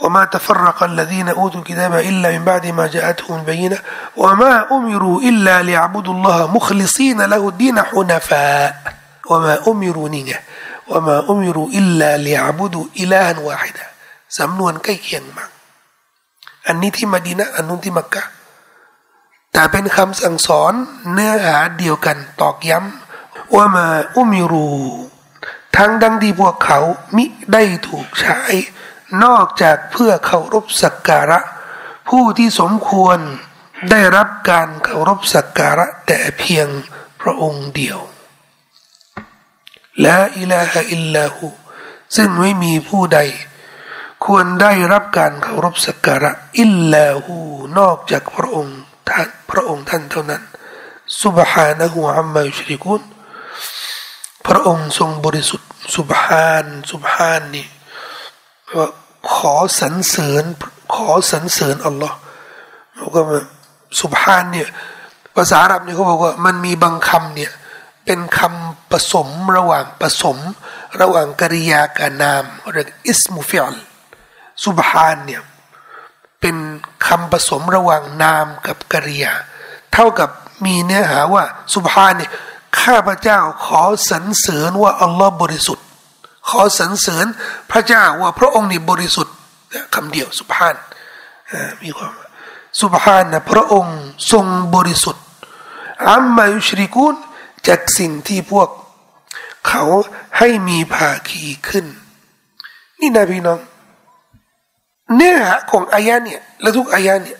[0.00, 3.78] وما تفرق الذين أوتوا الكتاب إلا من بعد ما جاءتهم البينة.
[4.16, 8.94] وما أمروا إلا ليعبدوا الله مخلصين له الدين حنفاء.
[9.30, 10.40] وما أمروا نية
[10.88, 13.86] وما أمروا إلا ليعبدوا إلها واحدا.
[14.28, 15.61] سمنوا كيكيا معك.
[16.66, 18.24] อันนี้ที่มดีนะอันนู้นที่มักกะ
[19.52, 20.72] แต่เป็นคำสั่งสอน
[21.12, 24.70] เนื้อหาเดียวกันตอกย้ำว่ามาอุมิรู
[25.76, 26.80] ทั้งดังที่พวกเขา
[27.16, 28.38] มิได้ถูกใช้
[29.24, 31.38] นอกจากเพื่อเคารพสักการะ
[32.08, 33.18] ผู้ที่สมควร
[33.90, 36.68] ได้รับการเคารพสักการะแต่เพียง
[37.20, 37.98] พระองค์เดียว
[40.02, 41.46] และอิลาฮะอิลลาหู
[42.16, 43.18] ซึ่งไม่มีผู้ใด
[44.24, 47.36] ควรได้รับการเคารพสักการะอิลลาหู
[47.78, 50.42] นอกจากพระองค์ท่านพระองค์ท่านเท่านั้น
[51.22, 53.02] สุบฮานะหูอัมมายุชริกุน
[54.46, 57.66] พระองค์ทรงบริสุทธิ์สุบฮานสุบฮานนี่
[58.76, 58.88] ว่า
[59.32, 60.44] ขอสรรเสริญ
[60.94, 62.16] ขอสรรเสริญอัลลอฮ์
[62.94, 63.20] แล้วก็
[64.00, 64.68] สุบฮานเนี่ย
[65.36, 67.52] ภาษาอาหรับเนี่ยเขาบอกว่ามันมีบางคำเนี่ย
[68.04, 70.38] เป็นคำผสมระหว่างผสม
[71.00, 73.74] ระหว่างกริยากับนามเรียกอิสมุฟิล
[74.64, 75.42] สุบฮานเนี่ย
[76.40, 76.56] เป็น
[77.06, 79.32] คำผสมระหว่างนามกับกริยา
[79.92, 80.30] เท่ากับ
[80.64, 81.44] มีเนื้อหาว่า
[81.74, 82.30] สุบฮานเนี่ย
[82.80, 85.86] ข้าพระเจ้าขอสรรเสริญว่าอัลลอฮ์บริสุทธิ์
[86.48, 87.26] ขอสรรเสริญ
[87.70, 89.34] พระเจ้าว่าพระองค์นี่บริสุทธิ์
[89.94, 90.74] คำเดียวสุบฮาน
[91.82, 92.12] มีความ
[92.82, 93.98] สุบฮานนะพระองค์
[94.32, 95.24] ทรงบริสุทธิ์
[96.10, 97.14] อัมมายุชริกุน
[97.66, 98.68] จากสิ่งที่พวก
[99.68, 99.84] เขา
[100.38, 101.86] ให้มีภาคีขึ้น
[103.00, 103.58] นี่นะพี่น้อง
[105.14, 107.38] เนื้อหาของอายะเนี่ยและทุกอายะเนี่ย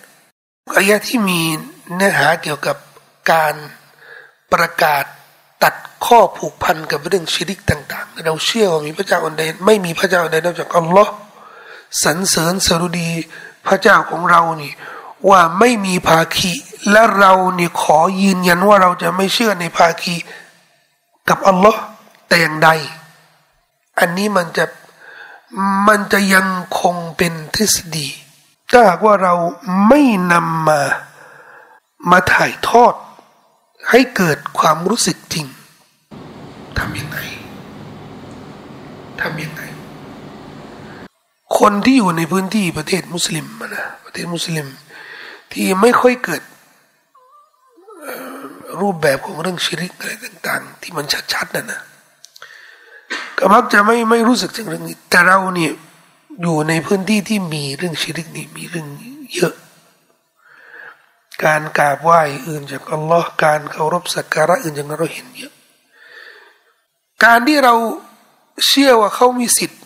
[0.77, 1.41] อายะที่มี
[1.95, 2.77] เนื้อหาเกี่ยวกับ
[3.31, 3.55] การ
[4.53, 5.05] ประกาศ
[5.63, 11.13] ตัดข้อผูกพันกับเรื่องชีริกต่าง ๆ เราเชื่อว่ามีพระเจ้าอันใดไม่มีพระเจ้าอันใดนอกจากอัลลอฮ์
[12.05, 13.11] สรรเสริญสรุดี
[13.67, 14.73] พระเจ้าของเรานี่
[15.29, 16.53] ว่าไม่มีภาคี
[16.91, 20.15] และเรานี่ขอยืนยันว่าเราจะไม่เชื่อในภาคี
[21.29, 21.81] กับอัลลอฮ์
[22.29, 22.71] แต่อย่างใด
[23.99, 24.65] อันนี้มันจะ
[25.89, 26.49] มันจะยัง
[26.81, 28.09] คงเป็นทฤษฎี
[28.71, 29.35] ถ้าหากว่าเรา
[29.89, 30.01] ไม่
[30.33, 30.81] นำมา
[32.11, 32.95] มาถ่ายทอด
[33.91, 35.47] ให้เกิดความรู้สึกจริง
[36.79, 37.19] ทำยังไง
[39.21, 39.63] ทำยังไง
[41.59, 44.67] คนที่อยู่ในพื้นที่ประเทศมุสลิมนะประเทศมุสลิม
[45.53, 46.43] ที่ไม่ค่อยเกิด
[48.81, 51.83] รูปแบบของเรื่องชิริกอะไรต่าง ๆ ที่มันชัดๆนั่นนะ
[53.43, 55.73] ก็มักจะไม่ไม่รู้สึกถึงเรื่องนี้ แต่เราเนี่ย
[56.43, 58.87] อยู่ในพื้นที่ที่มีเรื่องชิริกนี่มีเรื่อง
[59.35, 59.55] เยอะ
[61.45, 65.53] การกราบไหว้อื่นจากอัลลอฮ์การเคารพสักการะอื่นจากนั้นเราเห็นเยอะ
[67.25, 67.75] การที่เรา
[68.69, 69.81] เชื่อว่าเขามีสิทธิ์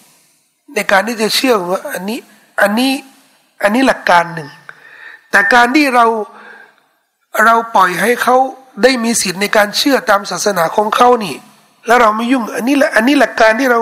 [0.74, 2.20] ในการที่จะเชื่อว่าอันนี้
[2.60, 2.92] อันนี้
[3.62, 4.48] อันนี้หลักการหนึ่ง
[5.30, 6.06] แต่การที่เรา
[7.44, 8.36] เราปล่อยให้เขา
[8.82, 11.36] ได้มีสิทธิ์ในการเชื่อตามศาสนาของเขานี่
[11.86, 13.80] แล้วเราไม่ยุ่ง อันนี้แหละอันนี้หลักการที่เรา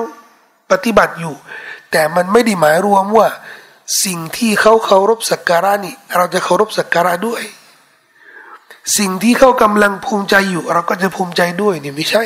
[0.71, 1.35] ปฏิบัติอยู่
[1.91, 3.29] แต่มันไม่ได้หมายรวมว่า
[4.05, 7.43] สิ่งที่เขาเคารพสักการะนี่ เราจะเคารพสักการะด้วย
[8.99, 12.25] สิ่งที่เขากำลังภูมิใจอยู่ เราก็จะภูมิใจด้วยนี่ไม่ใช่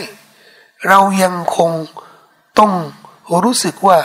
[0.89, 1.71] เรายังคง
[2.59, 2.73] ต้อง
[3.45, 3.99] รู้สึกว่า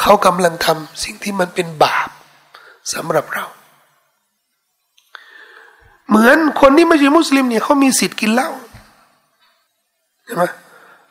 [0.00, 2.08] เขากำลังทำสิ่งที่มันเป็นบาป
[2.92, 3.44] สำหรับเรา
[6.08, 8.50] เหมือนคนที่ไม่ใช่มุสลิมเนี่ยเขามีสิทธิ์กินเหล้า
[10.24, 10.44] ใช่ไหม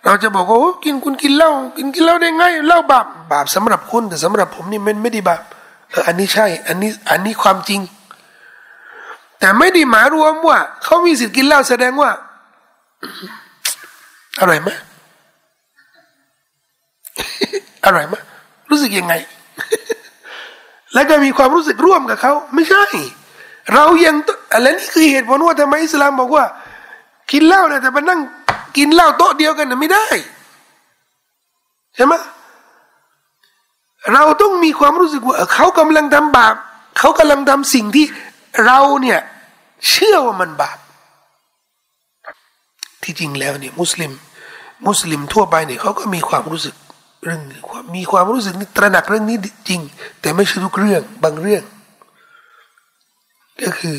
[0.05, 5.41] เราจะบอกว่ากินคุณกินเหล้ากินกินเหล้าได้ไงเหล้าบาปบาปสำหรับคุณแต่สำหรับผมนี่มันไม่ได้บาป
[5.89, 7.81] เอออันนี้ใช่ อันนี้อันนี้ความจริง
[9.39, 12.09] แต่ไม่ได้หมายรวมว่าเขามีสิทธิ์กินเหล้าแสดงว่า
[14.39, 14.69] อร่อยไหม
[17.85, 18.15] อร่อยไหม
[18.69, 19.13] รู้สึกยังไง
[20.93, 22.85] แล้วก็มีความรู้สึกร่วมกับเขาไม่ใช่
[23.73, 24.15] เรายัง
[24.53, 26.45] อะไรนี่คือเหตุผลว่าทำไมอิสลามบอกว่า
[27.31, 28.19] กินเหล้าเนี่ยแต่มานั่ง
[28.77, 30.05] กินเหล้าโต๊ะเดียวกันนะไม่ได้
[31.95, 32.13] ใช่ไหม
[34.13, 36.55] เราต้องมีความรู้สึกว่าเขากำลังทำบาป
[36.99, 38.05] เขากำลังทำสิ่งที่
[38.65, 39.19] เราเนี่ย
[39.89, 40.77] เชื่อว่ามันบาป
[43.03, 44.11] ที่จริงแล้วเนี่ยมุสลิม
[44.87, 46.75] มุสลิมทั่วไปเนี่ยเขาก็มีความรู้สึก
[47.23, 47.41] เรื่อง
[47.95, 49.37] มีความรู้สึกนี่ตระหนักเรื่องนี้
[49.69, 49.81] จริง
[50.21, 51.63] แต่ไม่ใช่ทุกเรื่องบางเรื่อง
[53.63, 53.97] ก็คือ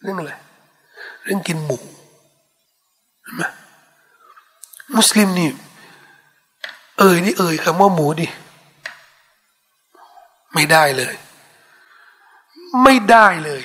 [0.00, 0.32] เรื่องอะไร
[1.24, 1.78] เรื่องกินหมู
[4.96, 5.48] มุสลิมนี่
[6.98, 8.26] เอ่ยนี่เอ่ยคำว่าหมูดิ
[10.54, 11.14] ไม่ได้เลย
[12.82, 13.62] ไม่ได้เลย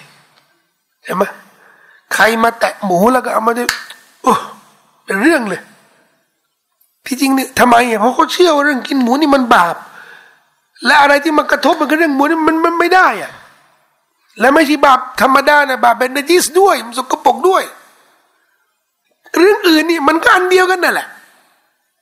[1.03, 1.23] ใช่ไหม
[2.13, 3.63] ใครมาแตะหมูแล้วก็เอามาดิ
[4.23, 4.33] โอ้
[5.05, 5.61] เป็นเรื่องเลย
[7.05, 9.75] ที่จริงเนี่ยทำไมอะเพราะเขาเชื่อว่าเรื่องกินหมูนี่มันบาป
[10.85, 13.31] และอะไรที่มันกระทบมันก็เรื่องหมูนี่มันมันไม่ได้อะ
[14.39, 17.63] และไม่ใช่บาปธรรมดานะบาปเป็นนจิสด้วยมันสกปรกด้วย
[19.37, 21.07] เรื่องอื่นนี่มันก็อันเดียวกันนั่นแหละ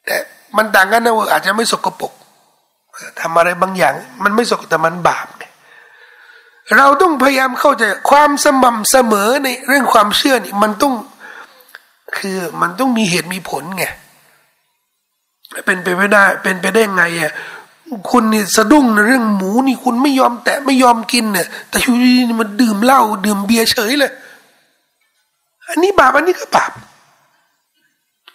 [0.05, 0.15] แต่
[0.57, 2.13] มันต่างกันนะว่าอาจจะไม่สกปรก
[3.19, 5.43] ทำอะไรบางอย่าง มันไม่สกแต่มันบาปไง
[6.77, 10.93] เราต้องพยายามเข้าใจความสม่ำเสมอในเรื่องความเชื่อนี่มันต้อง
[12.17, 13.85] คือมันต้องมีเหตุมีผลไง
[15.65, 17.33] เป็นไปไม่ได้ เป็นไปได้ไงอะ
[18.09, 24.11] คุณนี่สะดุ้งในเรื่องหมูนี่คุณไม่ยอมแตะไม่ยอมกินเนี่ยแต่อยู่ดีมันดื่มเหล้าดื่มเบียร์เฉยเลย
[25.69, 26.71] อันนี้บาปอันนี้ก็บาป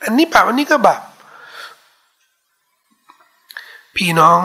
[0.05, 1.03] อันนี้บาปอันนี้ก็บาป
[3.97, 4.39] พี่น้อง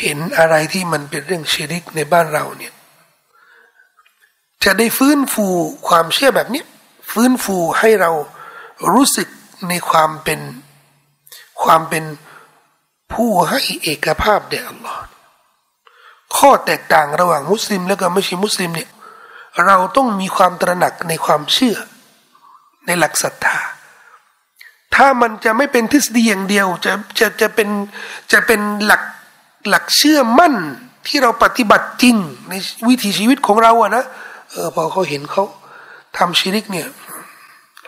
[0.00, 2.72] เห็นอะไรที่มันเป็นเรื่องชิริกในบ้านเราเนี่ย
[4.64, 5.46] จะได้ฟื้นฟู
[5.88, 6.62] ความเชื่อแบบนี้
[7.10, 8.10] ฟื้นฟูให้เรา
[8.92, 9.28] รู้สึก
[9.68, 10.40] ในความเป็น
[11.62, 12.04] ความเป็น
[13.12, 15.02] ผู้ให้เอกภาพแด่อัลลอฮ์
[16.36, 18.90] ข้อแตกต่างระหว่างมุสลิมและก็ไม่ใช่มุสลิมเนี่ย
[19.66, 21.76] เราต้องมีความตระหนักในความเชื่อ
[22.86, 23.58] ในหลักศรัทธา
[24.94, 27.68] ถ้ามันจะไม่เป็นทฤษฎีอย่างเดียว จะจะจะเป็น
[28.32, 29.02] จะเป็นหลัก
[29.68, 30.54] หลักเชื่อมั่น
[31.06, 32.16] ที่เราปฏิบัติจริง
[32.48, 32.54] ใน
[32.88, 34.04] วิถีชีวิตของเราอะนะ
[34.50, 35.44] เออพอเขาเห็นเขา
[36.18, 36.88] ทำชิริกเนี่ย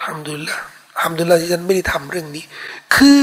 [0.02, 0.58] ทำดุลละ
[1.00, 2.44] ทำดุลละที่ฉันไม่ได้ทำเรื่องนี้
[2.94, 3.22] คือ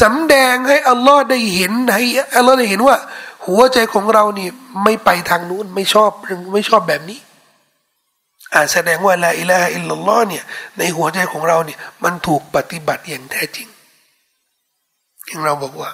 [0.00, 2.04] สำแดงให้อัลลอฮ์ได้เห็นให้
[2.36, 2.96] อัลลอฮ์ได้เห็นว่า
[3.46, 4.48] หัวใจของเรานี่
[4.84, 7.18] ไม่ไปทางนู้นไม่ชอบเรื่องไม่ชอบแบบนี้
[8.54, 10.44] อ่าแสดงว่าละอิละฮ์อิลลัลลอฮ์เนี่ย
[10.78, 13.68] ในหัวใจของเราเนี่ยมันถูกปฏิบัติอย่างแท้จริง
[15.26, 15.90] อย่างเราบอกว่า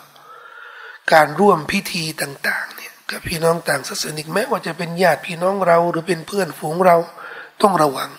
[1.12, 6.96] การร่วมพิธีต่างๆเนี่ยกับพี่น้องต่างศาสนิกแม้ว่าจะเป็นญาติพี่น้องเราหรือเป็นเพื่อนฝูงเรา
[7.62, 8.10] ต้องระวัง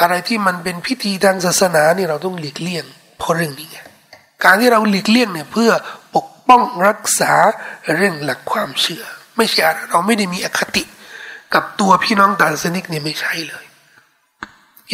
[0.00, 2.84] อะไรที่มันเป็นพิธีทางศาสนานี่เราต้องหลีกเลี่ยง
[3.18, 3.78] เพราะเรื่องนี้ไง
[4.44, 5.70] การที่เราหลีกเลี่ยงเนี่ยเพื่อ
[6.16, 7.32] ปกป้องรักษา
[7.96, 9.04] เรื่องหลักความเชื่อ
[9.36, 10.82] ไม่ใช่เราไม่ได้มีอคติ
[11.54, 13.64] กับตัวพี่น้องต่างศาสนิกเนี่ยไม่ใช่เลย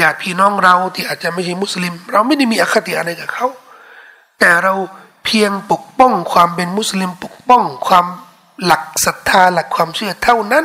[0.01, 3.47] ญาติพี่น้องเราที่อาจจะไม่ใช่มุสลิม เราไม่ได้มีอคติอะไรกับเขา
[4.39, 4.75] แต่เรา
[5.25, 8.07] เพียงปกป้องความเป็นมุสลิมปกป้องความ
[8.65, 10.65] หลักศรัทธาหลักความเชื่อเท่านั้น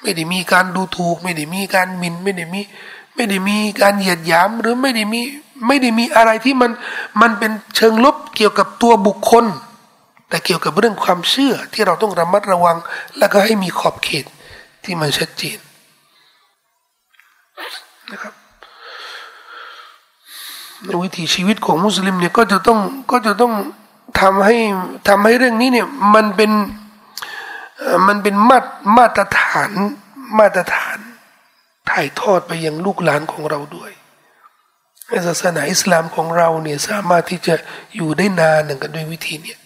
[0.00, 2.60] ไม่ได้มีการดูถูก ไม่ได้มีการมินไม่ได้มี
[3.14, 5.20] ไม่ได้มีการเหยียดหยามหรือไม่ได้มี
[5.66, 6.70] ไม่ได้มีอะไรที่มัน
[7.20, 9.44] มันเป็นเชิงลบเกี่ยวกับตัวบุคคล
[10.28, 12.76] แต่เกี่ยวกับเรื่องความเชื่อที่เราต้องระมัดระวัง
[13.18, 14.24] แล้วก็ให้มีขอบเขต
[14.88, 15.58] ที่มันชัดเจน
[18.12, 18.34] นะครับ
[20.84, 22.78] ในวิถีชีวิตของมุสลิมเนี่ยก็จะต้อง
[23.10, 23.52] ก็จะต้อง
[24.20, 24.56] ทำให้
[25.08, 26.50] ทำให้เรื่องนี้เนี่ยมันเป็น
[28.06, 29.70] มันเป็นมาตรมาตรฐาน
[30.38, 30.98] มาตรฐาน
[31.90, 33.90] ถ่ายทอดไปยังลูกหลานของเราด้วย
[35.26, 37.54] ศาสนาอิสลามของเราเนี่ยสามารถที่จะ
[37.96, 39.58] อยู่ได้นานหนึ่งกันด้วยวิธีเนี่ย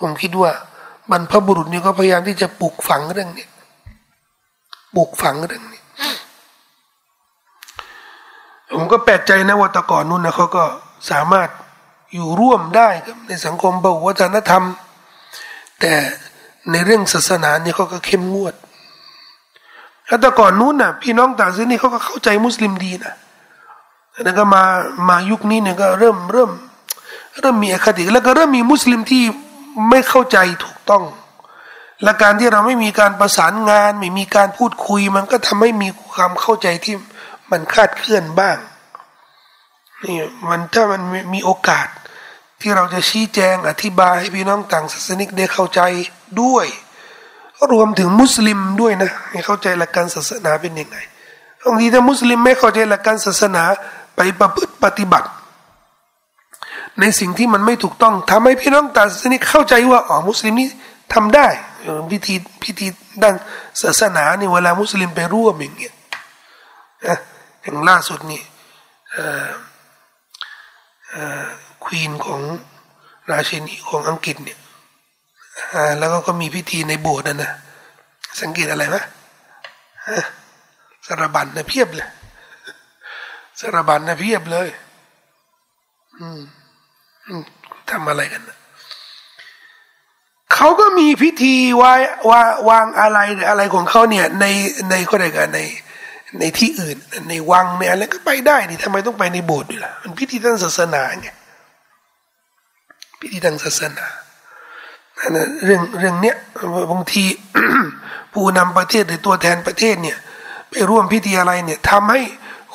[0.00, 0.50] ผมคิดว่า
[1.10, 3.46] บรรพบุรุษเนี่ยก็พยายามที่จะปลูกฝังเรื่องเนี้
[4.94, 5.82] ปลูกฝังเรื่องนี้
[8.74, 10.64] ผมก็แปลกใจนะว่าตะก่อนนู้นนะเขาก็
[11.10, 11.48] สามารถ
[12.14, 12.88] อยู่ร่วมได้
[13.26, 14.64] ในสังคมบวัฒนธรรม
[15.80, 15.94] แต่
[16.70, 18.54] ในเรื่องศาสนาเนี่ยเขาก็เข้มงวด
[20.06, 23.14] แล้วแต่ก่อนนู้นน่ะ พี่น้องต่างศาสนาเขาก็เข้าใจมุสลิมดีนะ
[24.24, 24.62] แล้วก็มา
[25.08, 26.50] มายุคนี้เนี่ยก็เริ่มเริ่ม
[27.40, 29.22] เริ่มมีอคติแล้วก็เริ่มมีมุสลิมที่
[29.90, 31.04] ไม่เข้าใจถูกต้อง
[32.02, 36.94] และการที่เราไม่มีการประสานงาน ไม่มีการพูดคุย มันก็ทำให้มีความเข้าใจที่
[37.50, 38.56] มันคาดเคลื่อนบ้าง
[40.04, 40.18] นี่
[40.48, 41.02] มันถ้ามัน
[41.34, 41.86] มีโอกาส
[42.60, 45.80] ที่เราจะชี้แจงอธิบายให้พี่น้องต่างศาสนิกได้เข้าใจ
[46.42, 46.66] ด้วย
[47.72, 50.96] รวมถึงมุสลิมด้วยนะให้เข้าใจหลักการศาสนาเป็นยังไง
[51.64, 53.62] บางทีถ้ามุสลิมไม่เข้าใจหลักการศาสนา
[54.16, 55.28] ไปประพฤติปฏิบัติ
[57.00, 60.68] ในสิ่งที่มันไม่ถูกต้องทำให้พี่น้องต่างศาสนาเข้าใจว่าอ๋อมุสลิมนี่
[61.14, 61.46] ทำได้
[62.10, 62.86] พิธีพิธี
[63.22, 63.34] ด้าน
[63.82, 65.94] ศาสนาเนี่ยเวลามุสลิมไปร่วมอย่างเงี้ย
[67.62, 68.42] อย่างล่าสุดนี่
[71.84, 72.40] ควีนของ
[73.30, 74.58] ราชินีของอังกฤษเนี่ย
[75.98, 77.52] แล้วก็ก็มีพิธีในโบสถ์นะนะ
[78.40, 78.96] สังเกตอะไรไหม
[81.06, 82.08] สารบัญนะเพียบเลย
[83.60, 84.68] สารบัญนะเพียบเลย
[86.18, 86.40] อืม
[87.90, 88.57] ทำอะไรกันนะ
[90.58, 92.00] เขาก็มีพิธีวาย
[92.30, 94.44] วาวางอะไรหรืออะไรของเขาเนี่ยใน
[94.90, 95.60] ในก็ได้กันใน
[96.38, 96.96] ในที่อื่น
[97.28, 101.28] ในวังในอะไรก็ไปได้นี่ทำไมต้องไปในโบสถ์ด้วยล่ะมันพิธีทางศาสนาไง
[103.20, 104.06] พิธีทางศาสนา
[105.64, 106.36] เรื่องเรื่องเนี้ย
[106.90, 107.24] บางที
[108.32, 110.18] ผู้นำประเทศหรือตัวแทนประเทศเนี่ย
[110.70, 112.20] ไปร่วมพิธีอะไรเนี่ยทำให้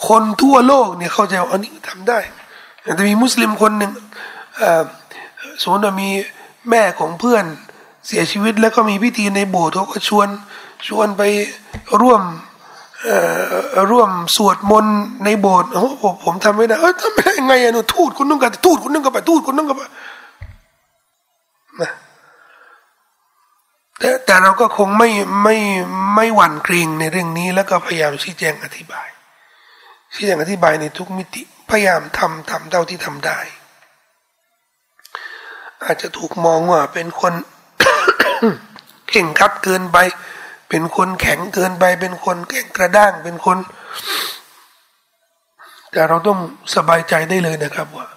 [0.07, 2.19] คนทั่วโลกเนี่ยเข้าใจว่าอันนี้ทำได้
[2.97, 3.91] จะมีมุสลิมคนหนึ่ง
[5.61, 6.09] สมมติว่ามี
[6.69, 7.45] แม่ของเพื่อน
[8.07, 10.27] เสียชีวิตแล้วก็มีพิธีในโบสถ์เขาก็ชวน
[10.87, 11.21] ชวนไป
[12.01, 12.21] ร่วม
[13.91, 15.87] ร่วมสวดมนต์ในโบสถ์โอ้
[16.23, 19.81] ผมทำไม่ได้เออทำไม่ได้ไงอะหนูทูดคุณนุ่งกับทูดคุณนุ่งกับไปทูดคุณนุ่งกับไป
[21.81, 21.91] นะ
[23.99, 25.09] แต่แต่เราก็คงไม่
[25.43, 25.55] ไม่
[26.15, 29.07] ไม่หวั่นเกรงในเรื่องนี้ แล้วก็พยายามชี้แจงอธิบาย
[30.13, 33.39] ชี้แจงอธิบายในทุกมิติ พยายามทำทำเท่าที่ทำได้
[35.83, 37.33] อาจจะถูกมองว่าเป็นคน
[39.09, 39.97] เข่งคัดเกินไป
[40.69, 43.57] เป็นคนแข็งเกินไป เป็นคนแข็งกระด้างเป็นคน
[45.91, 46.39] แต่เราต้อง
[46.75, 48.07] สบายใจได้เลยนะครับว่า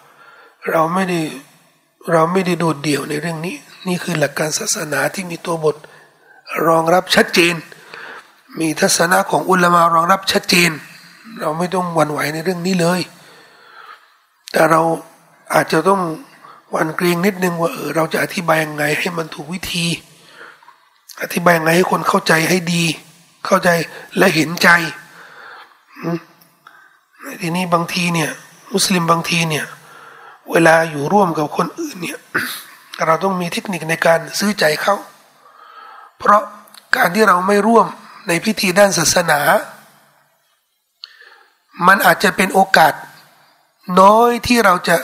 [0.70, 1.20] เราไม่ได้
[2.12, 3.56] เราไม่ได้โดดเดี่ยวในเรื่องนี้
[3.88, 5.76] นี่คือหลักการศาสนาที่มีตัวบท
[6.66, 7.54] รองรับชัดเจน
[8.60, 10.70] มีทัศนะของอุลมารองรับชัดเจน
[11.40, 13.00] เราไม่ต้องหวั่นไหวในเรื่องนี้เลย
[14.52, 14.80] แต่เรา
[15.54, 16.00] อาจจะต้อง
[16.76, 19.86] วันเกรงนิดนึงว่าเออเราจะอธิบายยังไงให้มันถูกวิธี
[21.22, 22.84] อธิบายยังไงให้คนเข้าใจให้ดี
[23.46, 23.68] เข้าใจ
[24.16, 24.68] และเห็นใจ
[27.40, 28.30] ทีนี้บางทีเนี่ย
[28.72, 29.64] มุสลิมบางทีเนี่ย
[30.50, 32.18] เวลาอยู่ร่วมกับคนอื่นเนี่ย
[33.06, 34.94] เราต้องมีเทคนิคในการซื้อใจเขา
[36.18, 36.42] เพราะ
[36.96, 37.86] การที่เราไม่ร่วม
[38.28, 39.40] ในพิธีด้านศาสนา
[41.86, 42.94] มันอาจจะเป็นโอกาส
[44.00, 44.96] น้อยที่เราจะ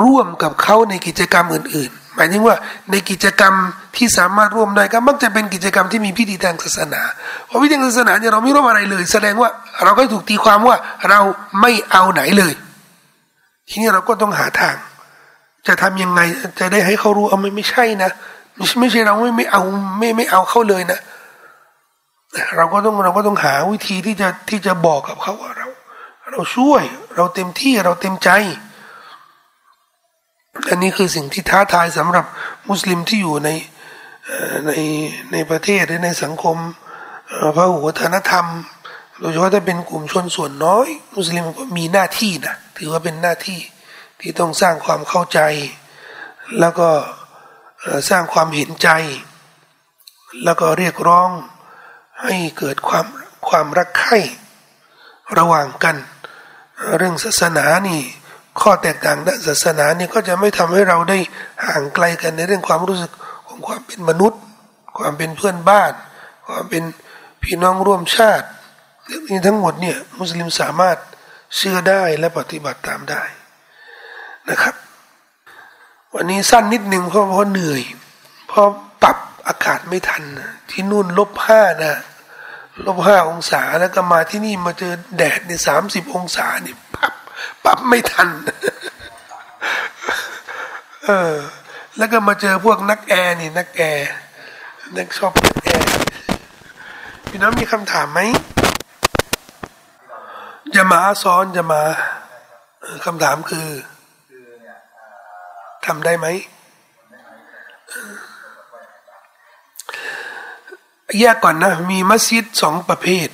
[0.00, 2.56] ร่วมกับเขาในกิจกรรมอื่น ๆ หมายถึงว่า
[2.90, 3.54] ในกิจกรรม
[3.96, 7.02] ที่สามารถร่วมได้ก็มักจะเป็นกิจกรรมที่มีพิธีทางศาสนา
[7.46, 9.50] เพราะพิธีทางศาสนาเนี่ยเราไม่ร่วมอะไรเลย แสดงว่า
[9.84, 10.76] เราก็ถูกตีความว่า
[11.08, 11.20] เรา
[11.60, 12.54] ไม่เอาไหนเลย
[13.68, 14.76] ทีนี้เราก็ต้องหาทาง
[15.66, 16.20] จะทำยังไง
[16.60, 18.10] จะได้ให้เขารู้เอาไม่ไม่ใช่นะ
[18.56, 19.62] ไม่ไม่ใช่เราไม่ไม่เอา
[19.98, 21.00] ไม่ไม่เอาเขาเลยนะ
[22.56, 25.68] เราก็ต้องเราก็ต้องหาวิธีที่จะที่จะบอกกับเขาว่าเรา
[26.30, 26.82] เราช่วย
[27.16, 28.30] เราเต็มที่เราเต็มใจ
[30.68, 32.24] อันนี้คือสิ่งที่ท้าทายสำหรับ
[32.68, 33.50] มุสลิมที่อยู่ใน
[34.66, 34.72] ใน
[35.32, 36.56] ในประเทศหรือในสังคม
[37.56, 38.46] พระหุวัฒนธรรม
[39.18, 43.60] โดยเฉพาะถ้าเป็นกลุ่มชนส่วนน้อย มุสลิมก็มีหน้าที่นะถือว่าเป็นหน้าที่
[44.20, 45.40] ที่ต้องสร้างความเข้าใจ
[46.60, 46.88] แล้วก็
[48.10, 48.88] สร้างความเห็นใจ
[50.44, 51.30] แล้วก็เรียกร้อง
[52.22, 53.06] ให้เกิดความ
[53.48, 54.18] ความรักใคร่
[55.38, 55.96] ระหว่างกัน
[56.96, 58.02] เรื่องศาสนานี่
[58.60, 61.18] ข้อแตกต่างด้านศาสนาเนี่ยก็จะไม่ทำให้เราได้
[61.66, 63.12] ห่างไกลกันในเรื่องความรู้สึก
[63.46, 64.40] ของความเป็นมนุษย์
[64.98, 65.92] ความเป็นเพื่อนบ้าน
[66.48, 66.82] ความเป็น
[67.42, 68.46] พี่น้องร่วมชาติ
[69.06, 70.98] เรื่องนี้ทั้งหมดเนี่ยมุสลิมสามารถ
[71.56, 73.22] เชื่อได้และปฏิบัติตามได้
[74.50, 74.74] นะครับ
[76.14, 77.82] วันนี้สั้นนิดหนึ่งเพราะเพราะเหนื่อย
[78.48, 78.66] เพราะ
[79.02, 80.22] ปรับอากาศไม่ทัน
[80.70, 81.94] ที่นู่นลบห้านะ
[82.86, 86.91] ลบห้าองศาแล้วก็มาที่นี่มาเจอแดดในสามสิบองศาเนี่ปรับ
[87.64, 88.28] ปรับไม่ทัน
[91.06, 91.34] เออ
[91.98, 94.08] แล้วก็มาเจอพวกนักแอร์นี่ นักแอร์
[94.96, 95.88] นักชอบนักแอร์
[97.28, 98.20] พี่น้องมีคำถามไหม
[100.76, 101.82] จะมาซ้อนจะมา
[103.04, 103.68] คำถามคือ
[105.86, 106.26] ทำได้ไหม
[111.20, 113.28] แยกก่อนนะ มีมัสยิดสองประเภท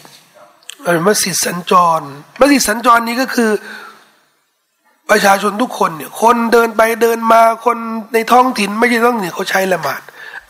[1.07, 2.01] มัสยิดสัญจร
[2.41, 3.51] มัสยิดสัญจรนี้ก็คือ
[5.11, 7.77] ประชาชนทุกคนเนี่ยคนเดินไปเดินมาคน
[8.15, 10.01] ในท้องถิ่นไม่ใช่ต้องเนี่ยเขาใช้ละหมาด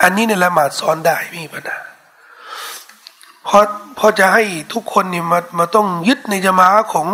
[0.03, 1.79] อันนี้เนี่ยละหมาดซ้อนได้ไม่มีปัญหา
[3.49, 3.65] พราะ
[3.99, 4.43] พอจะให้
[4.75, 7.07] ทุกคนนี่มามาต้องยึดในจมาของ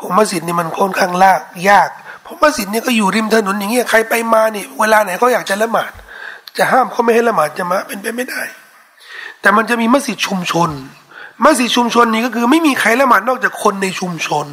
[0.00, 1.90] ของมัสยิดนี่มันค่อนข้างลากยาก
[2.22, 5.90] เพราะมัสยิดนี่ก็อยู่ริมถนนอย่างเงี้ยใครไปมานี่เวลาไหนเขาอยากจะละหมาด
[6.58, 8.42] จะห้ามเขาไม่ให้ละหมาดจะมาเป็นไปไม่ได้
[9.40, 10.70] แต่มันจะมีมัสยิดชุมชน
[11.44, 14.46] มัสยิดชุมชนนี่ก็คือ ไม่มีใครละหมาดนอกจากคนในชุมชน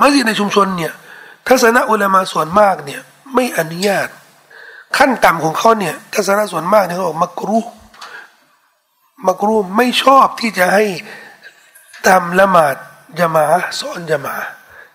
[0.00, 0.92] มัสยิดในชุมชนเนี่ย
[1.48, 3.00] ทัศนะอุลามาส่วนมากเนี่ย
[3.34, 4.08] ไม่อนุญาต
[4.96, 7.60] ขั้นต่ำของเขาเนี่ยทัศนะส่วนมากเนี่ยเขาบอกมักรุ
[9.26, 10.84] มักรูไม่ชอบที่จะให้
[12.08, 12.76] ทำละหมาด
[13.18, 13.44] จมา
[13.80, 14.36] สอนจมา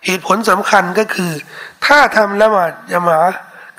[0.04, 1.32] เหตุผลสำคัญก็คือ
[1.86, 3.18] ถ้าทำละหมาดจมา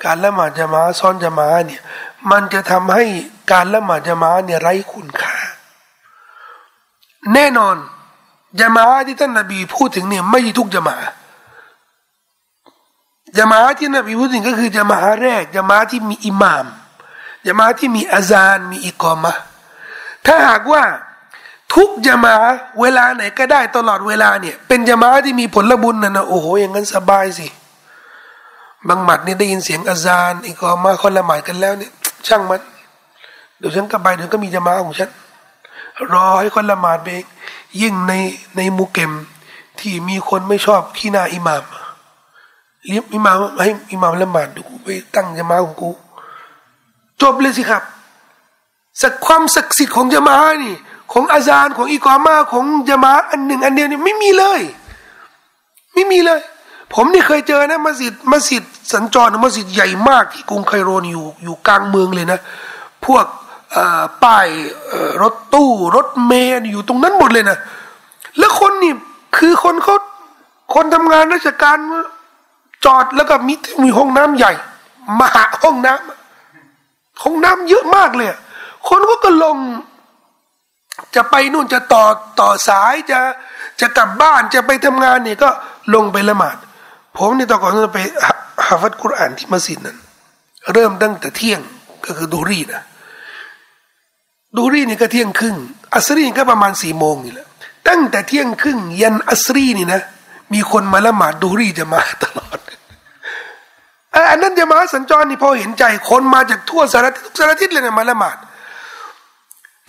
[0.04, 1.82] การละหมาดจมาซ้อนจมาเนี่ย
[2.30, 3.04] มันจะทำให้
[3.52, 5.36] การละหมาดจมาเนี่ยไร้คุณค่า
[7.34, 7.76] แน่นอน
[8.60, 10.96] จมาที่ท่านนบีพูดถึงเนี่ยไม่ใช่ทุกจมา
[13.38, 16.66] จมาที่นบีพูดถึงก็คือจมาแรกจมาที่มีอิหมาม
[17.46, 19.34] จมาที่มีอาจารย์มีอิกอมะ
[20.26, 20.82] ถ้าหากว่า
[21.74, 22.36] ทุกจมา
[22.80, 27.48] เวลาไหนก็ได้ตลอดเวลาเนี่ย เป็นจมาที่มีผลบุญนะนะโอ้โหอย่างนั้นสบายสิ
[28.88, 31.90] บางหมัดนี่ได้ยินเสียงอาจารย์อีกอมาคนละหมาดกันแล้วเนี่ย
[32.26, 32.60] ช่างมัน
[33.58, 35.10] เดี๋ยวฉันก็ไปเดี๋ยวก็มีจมาของฉัน
[36.12, 37.24] รอให้คนละหมาดเอง
[37.80, 38.12] ยิ่งใน
[38.56, 39.12] ในมุกเกม
[39.78, 41.64] ที่มีคนไม่ชอบขี้หน้าอิหมาม
[42.86, 45.90] เรียกอิหมามให้อิหมามละหมาดดูกูไปตั้งจะมาของกู
[47.22, 47.82] จบเลยสิครับ
[49.02, 50.74] สักความศักดิ์สิทธิ์ของจะมานี่
[51.12, 54.60] ของอาจารย์ของอีกอมาของจะมาอันหนึ่ง อันเดียวนี่ไม่มีเลย
[55.94, 56.40] ไม่มีเลย
[56.94, 62.38] ผมนี่เคยเจอนะมัสยิดมัสยิดสัญจรมัสยิดใหญ่มากที่กรุงไคโรนอยู่อยู่กลางเมืองเลยนะ
[63.06, 63.24] พวก
[64.24, 64.48] ป้าย
[65.22, 67.58] รถตู้รถเมล์อยู่ตรงนั้นหมดเลยนะ
[68.38, 68.92] แล้วคนนี่
[69.38, 69.96] คือคนเขา
[70.74, 71.76] คนทำงานราชการ
[72.84, 74.52] จอดแล้วก็มีมีห้องน้ำใหญ่
[75.20, 78.28] มหาห้องน้ำห้องน้ำเยอะมากเลย
[78.88, 79.56] คนก็ก็ลง
[81.14, 82.04] จะไปนู่นจะต่อ
[82.40, 83.20] ต่อสายจะ
[83.80, 85.48] จะกลับบ้านจะไปทำงานเนี่ยก็
[85.94, 86.56] ลงไปละหมาด
[87.16, 88.00] ผมนี่ตอนก่อนจะไป
[88.66, 89.96] ฮาฟัดกุรอานที่มัสยิดนั้น
[90.72, 91.60] เริ่มตั้งแต่เที่ยง
[92.04, 92.82] ก็คือดูรีนะ
[94.56, 95.56] ดูรีนี่ก็เที่ยงครึ่ง
[95.94, 97.46] อัสรีก็ประมาณสี่โมงนี่แหละ
[97.88, 100.00] ตั้งแต่เที่ยงครึ่งยันอัสรีนี่นะ
[100.52, 102.58] มีคนมาละหมาดดูรีจะมาตลอด
[104.30, 108.36] อันนั้นจะมาสัญจรนี่พอเห็นใจคนมาจากทั่วสารทิศทุกสารทิศเลยนะมาละหมาด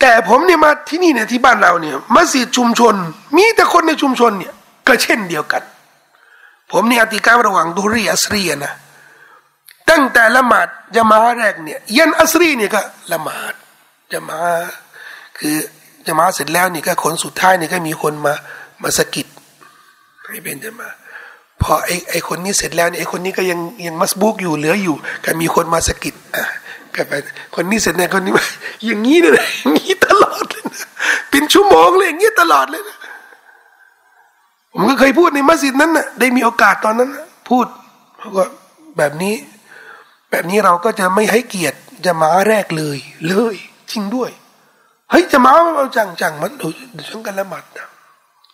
[0.00, 2.94] แต่ผมเนี่ยมาที่นี่เนี่ยที่บ้านเราเนี่ยมัสยิดชุมชน
[3.36, 4.52] มีแต่คนในชุมชนเนี่ย
[4.86, 5.62] ก็เช่นเดียวกัน
[6.72, 8.72] ผมเนี่ยอธิการระหว่างดูรีอัสรีนะ
[9.90, 12.80] ตั้งแต่ละหมาดจะมาแรกเนี่ยยันอัสรีเนี่ยก็
[13.12, 13.54] ละหมาด
[14.12, 14.40] จะมา
[15.38, 15.56] คือ
[16.06, 18.34] จะมาเสร็จแล้วนี่ก็คนสุดท้ายนี่ก็มีคนมา
[18.82, 19.26] มาสกิด
[20.24, 20.88] ให้เป็นจะมา
[21.62, 26.44] พอไอไอคนนี้เสร็จแล้วเนี่ยไอคนนี้ก็ยังยังมัสบุกอยู่เหลืออยู่ ก็มีคนมาสกิดอะ
[26.94, 27.12] ก็ไป
[27.54, 28.32] คนนี้เสร็จเนี่ยคนนี้
[28.84, 30.86] อย่างนี้เลยอย่างนี้ตลอดเลยนะ
[31.30, 32.96] เป็นชั่วโมงเลยอย่างนี้ตลอดเลยนะ
[34.72, 37.10] ผมก็เคยพูดในมัสยิดนั้นนะได้มีโอกาสตอนนั้น
[37.48, 37.66] พูด
[38.18, 38.44] เขาก็
[38.98, 39.34] แบบนี้
[40.30, 42.98] แบบนี้เราก็จะไม่ให้เกียรติจะมาแรกเลย
[43.28, 43.56] เลย
[43.90, 44.30] จริงด้วย
[45.10, 46.68] เฮ้ยจะมาเอาจังจังมันเดู
[47.08, 47.86] ช่างกันละหมัดนะ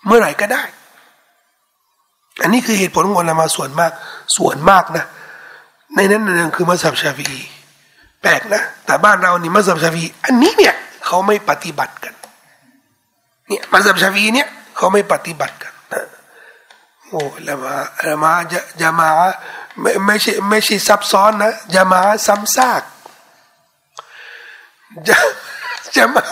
[0.07, 0.63] เมื่อไหร่ก็ได้
[2.43, 3.93] อันนี้คือเหตุผลของเรามาส่วนมาก
[4.37, 5.05] ส่วนมากนะ
[5.95, 7.29] ในนั้นนั่นคือมัสยิดชาฟี
[8.23, 10.75] แปลกนะ แต่บ้านเรานี่มัสยิดชาฟีอันนี้เนี่ย
[11.07, 12.15] เขาไม่ปฏิบัติกัน
[13.49, 15.73] เนี่ยมัสยิดชาฟีเนี่ยเขาไม่ปฏิบัติกัน
[17.09, 17.75] โอ้ละมา
[18.07, 19.09] ละมาจะจะมา
[19.81, 22.83] ไม่ไม่ใช่ไม่ใช่ซับซ้อนนะจะมาซ้ำซาก
[25.09, 25.17] จะ
[25.97, 26.25] จะมา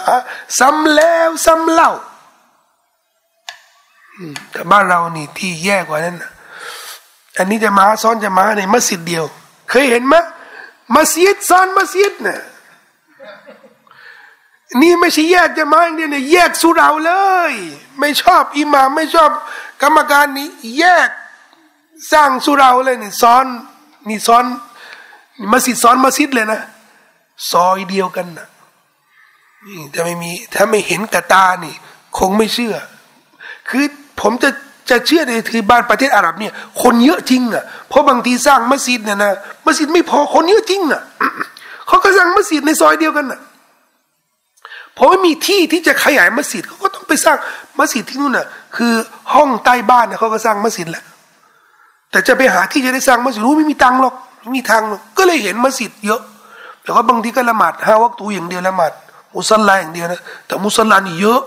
[0.58, 1.90] ซ้ำแล้วซ้ำเล่า
[4.50, 6.16] แต่บ้านเรานี่ที่แย่กว่านั้น
[7.38, 9.24] อันนี้จะมาซ้อนจะมาในมัสยิดเดียว
[9.70, 10.14] เคยเห็นไหม
[10.94, 12.40] มัสยิดซ้อนมัสยิดเนี่ย
[14.80, 17.12] นี่ไม่ใช่แยกจะมาอย่างเดียวเนี่ยแยกสุราเล
[17.50, 17.52] ย
[17.98, 19.30] ไม่ชอบอิหม่ามไม่ชอบ
[19.82, 20.48] กรรมการนี้
[20.78, 21.08] แยก
[22.12, 23.46] สร้างสุราเลยนี่ซ้อน
[24.08, 24.44] นี่ซ้อน
[25.52, 26.60] มัสยิดซ้อนมัสยิดเลยนะ
[27.50, 28.46] ซอยเดียวกันนะ
[29.66, 31.74] นี่ถ้าไม่มีถ้าไม่เห็นกระตานี่
[32.18, 32.74] คงไม่เชื่อ
[33.68, 33.84] คือ
[34.20, 34.50] ผมจะ
[34.90, 36.52] จะเชื่อในคือบ้านประเทศอาหรับเนี่ย
[36.82, 39.32] คนเยอะจริงอะเพราะบางทีสร้างมัสยิดเนี่ยนะ
[39.66, 41.02] มัสยิดไม่พอคนเยอะจริงอะ
[41.86, 43.40] เขาก็สร้างมัสยิดในซอยเดียวกันอะ
[44.94, 47.36] เพราะไม่มีที่ที่จะขยายมัสยิดเขาก็ต้องไปสร้าง
[47.78, 48.46] มัสยิดที่นู่นน่ะ
[48.76, 48.92] คือ
[49.34, 51.04] ห้องใต้บ้านเนี่ยเขาก็สร้างมัสยิดแหละ
[52.10, 56.20] แต่จะไปหาที่จะได้สร้างมัสยิดรู้ไม่มีตังหรอกไม่มีทางหรอกก็เลยเห็นมัสยิดเยอะ
[56.82, 58.92] แต่ว่าบางทีก็ละหมาดห้าวัคตูอย่างเดียวละหมาด
[59.36, 61.40] มุสลิมอย่างเดียวนะแต่มุสลิมนี่เยอะ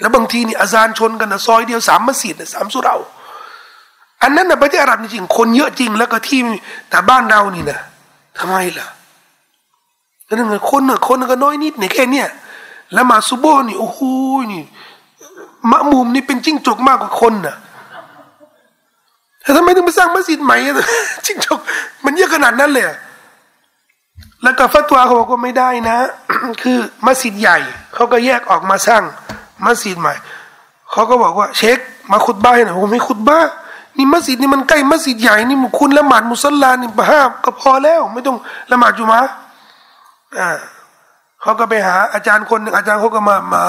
[0.00, 2.96] แล้วบางทีนี่อาจารย์ชนกันนะซอยเดียวสามมัสยิดนะสามสุเรา
[4.22, 6.40] อันนั้นนะประเทศอาหรับจริงคนเยอะจริงแล้วก็ที่
[6.90, 7.78] แต่บ้านเรานี่นะ
[8.38, 8.86] ทำไมล่ะ
[10.26, 12.28] นั่นไงคนน่ะคนก็น้อยนิดเนี่ยแค่เนี้ย
[12.94, 13.98] แล้วมาซูโบนี่โอ้โห
[14.52, 14.62] นี่
[15.70, 17.56] มะมุมนี่เป็นจิ้งจกมากกว่าคนน่ะ
[19.42, 20.56] แต่ทำไมถึงไปสร้างมัสยิดใหม่
[21.26, 21.58] จิ้งจก
[22.04, 22.84] มันเยอะขนาดนั้นเลย
[24.42, 25.98] แล้วก็ฟัตวาเขาบอกว่าไม่ได้นะ
[26.62, 27.58] คือมัสยิดใหญ่
[27.94, 29.02] เขาก็แยกออกมาสร้าง
[29.64, 30.14] มัสยิดใหม่
[30.90, 31.78] เขาก็บอกว่า เช็ค
[32.12, 33.40] มาขุดบ้านหน่อยผมไม่ขุดบ้า
[33.96, 38.36] นี่มัสยิดนี่มันใกล้มัสยิดใหญ่นี่คุณละหมาดมุสลานี่ห้าก็พอแล้ว ไม่ต้อง
[38.72, 39.20] ละหมาดจุมา
[40.38, 40.48] อ่า
[41.42, 43.62] เขาก็ไปหาอาจารย์คนหนึ่งอาจารย์เขาก็มามา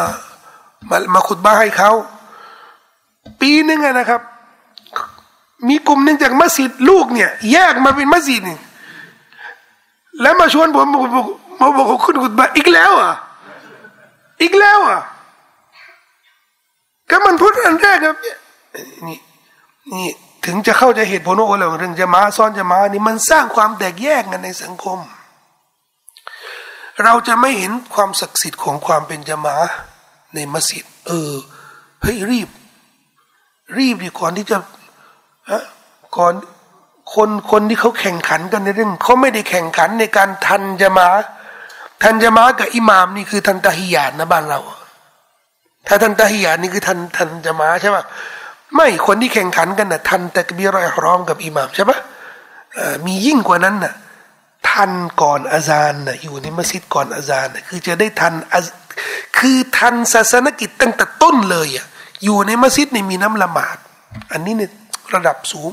[0.90, 1.92] มามาขุดบ้าให้เขา
[3.42, 4.22] ปีนึงนะครับ
[5.68, 8.58] มีกลุ่มหนึ่งจากมัสยิดลูกเนี่ย แยกมาเป็นมัสยิดนี่
[10.22, 11.26] แล้วมาชวนผมมาบอก
[11.60, 13.14] มาบอคุณขุดบ้าอีกแล้วอะ
[14.42, 15.02] อีกแล้วอะ
[17.10, 18.38] ก็มันพูดอันแรกครับเนี่ย
[19.08, 19.18] นี่
[19.94, 20.10] นี่
[20.46, 25.00] ถึงจะเข้าใจเหตุผลว่าเรื่องจะมาซ้อนจะมานี่มันสร้างความแตกแยกกันในสังคม
[27.04, 29.56] เราจะไม่เห็นความศักดิ์สิทธิ์ของความเป็นจะมา
[30.34, 31.34] ในมัสยิดเออ
[32.02, 32.50] เฮ้ยรีบ
[33.78, 34.58] รีบดีก่อนที่จะ
[35.50, 35.64] ฮะ
[36.18, 36.34] ก่อน
[37.14, 41.08] คนคนที่เขาแข่งขันกันในเรื่องเขาไม่ได้แข่งขันในการทันจะมา
[42.04, 44.60] ทันจะมากับอิหมามนี่คือทันตาฮิยาตนะบ้านเรา
[45.88, 47.98] ถ้าทันตาฮิยาตนี่คือทันทันจะมาใช่ไหม
[48.76, 51.98] ไม่คนที่แข่งขันกันนะทันแต่กบีรอยร้อมกับอิหมามใช่ปะ
[53.06, 53.94] มียิ่งกว่านั้นนะ
[54.70, 54.92] ทัน
[55.22, 58.34] ก่อนอาซานนะอยู่ในมัสยิดก่อนอาซานนะคือจะได้ทัน
[59.40, 61.86] คือทันศาสนกิจตั้งแต่ต้นเลยอะ
[62.24, 63.78] อยู่ในมัสยิดเนี่ยมีน้ำละหมาด
[64.32, 64.72] อันนี้เนี่ย
[65.16, 65.72] ระดับสูง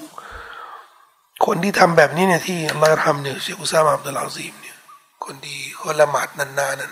[1.44, 4.76] คนที่ทำแบบนี้เนี่ยที่อัลลอฮ์ทำเนี่ยเชคอุซามะอับดุลอาซีมเนี่ย
[5.24, 6.90] คนที่เขาละหมาดนานๆนั่น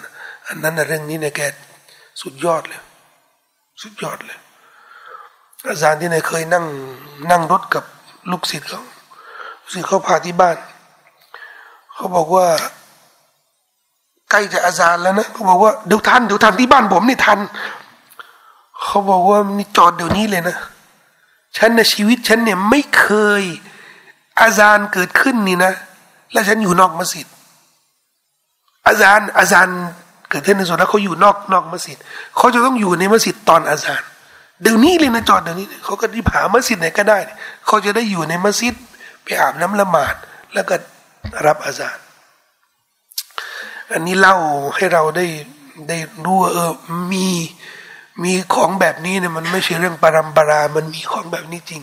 [0.48, 1.40] อันนั้นนเรื่องนี้เนี่ยแก
[2.22, 2.82] สุดยอดเลย
[3.82, 4.38] สุดยอดเลย
[5.68, 6.64] อาจารย์ที่ไหนเคยนั่ง
[7.30, 7.84] นั่งรถกับ
[8.30, 8.82] ลูกศิษย์เขา
[9.60, 10.56] ลูกศิษย์เขาพาที่บ้าน
[11.94, 12.46] เขาบอกว่า
[14.30, 17.38] ใกล้จะอาจารย์แล้วนะเขาบอกว่าเดี๋ยวทันเดี๋ยวทันที่บ้านผมนี่ทัน
[18.82, 20.56] เขาบอกว่านี่จอดเดี๋ยวนี้เลยนะ
[21.56, 23.06] ฉันในชีวิตฉันเนี่ยไม่เค
[23.40, 23.42] ย
[24.42, 25.72] อาจารย์เกิดขึ้นนี่นะ
[26.32, 27.26] แล้วฉันอยู่นอกมัสยิด
[28.86, 29.78] อาจารย์อาจารย์
[30.30, 31.98] เกิดขึ้นในส่วนแล้วเขาอยู่นอกนอกมัสยิด
[32.36, 34.08] เขาจะต้องอยู่ในมัสยิดตอนอาจารย์
[34.62, 37.18] เดี๋ยวนี้เลยนะจอดเดี๋ยวนี้เขาก็รีบหามัสยิดไหนก็ได้
[37.66, 38.74] เขาจะได้อยู่ในมัสยิด
[39.22, 40.14] ไปอาบน้ำละหมาด
[40.54, 40.74] แล้วก็
[41.46, 42.02] รับอาจารย์
[43.92, 44.36] อันนี้เล่า
[44.74, 45.26] ให้เราได้
[45.88, 46.72] ได้รู้ว่าเออ
[47.12, 47.26] มี
[48.22, 51.82] มีของแบบนี้เนี่ยมันไม่ใช่เรื่องปรำปรา มันมีของแบบนี้จริง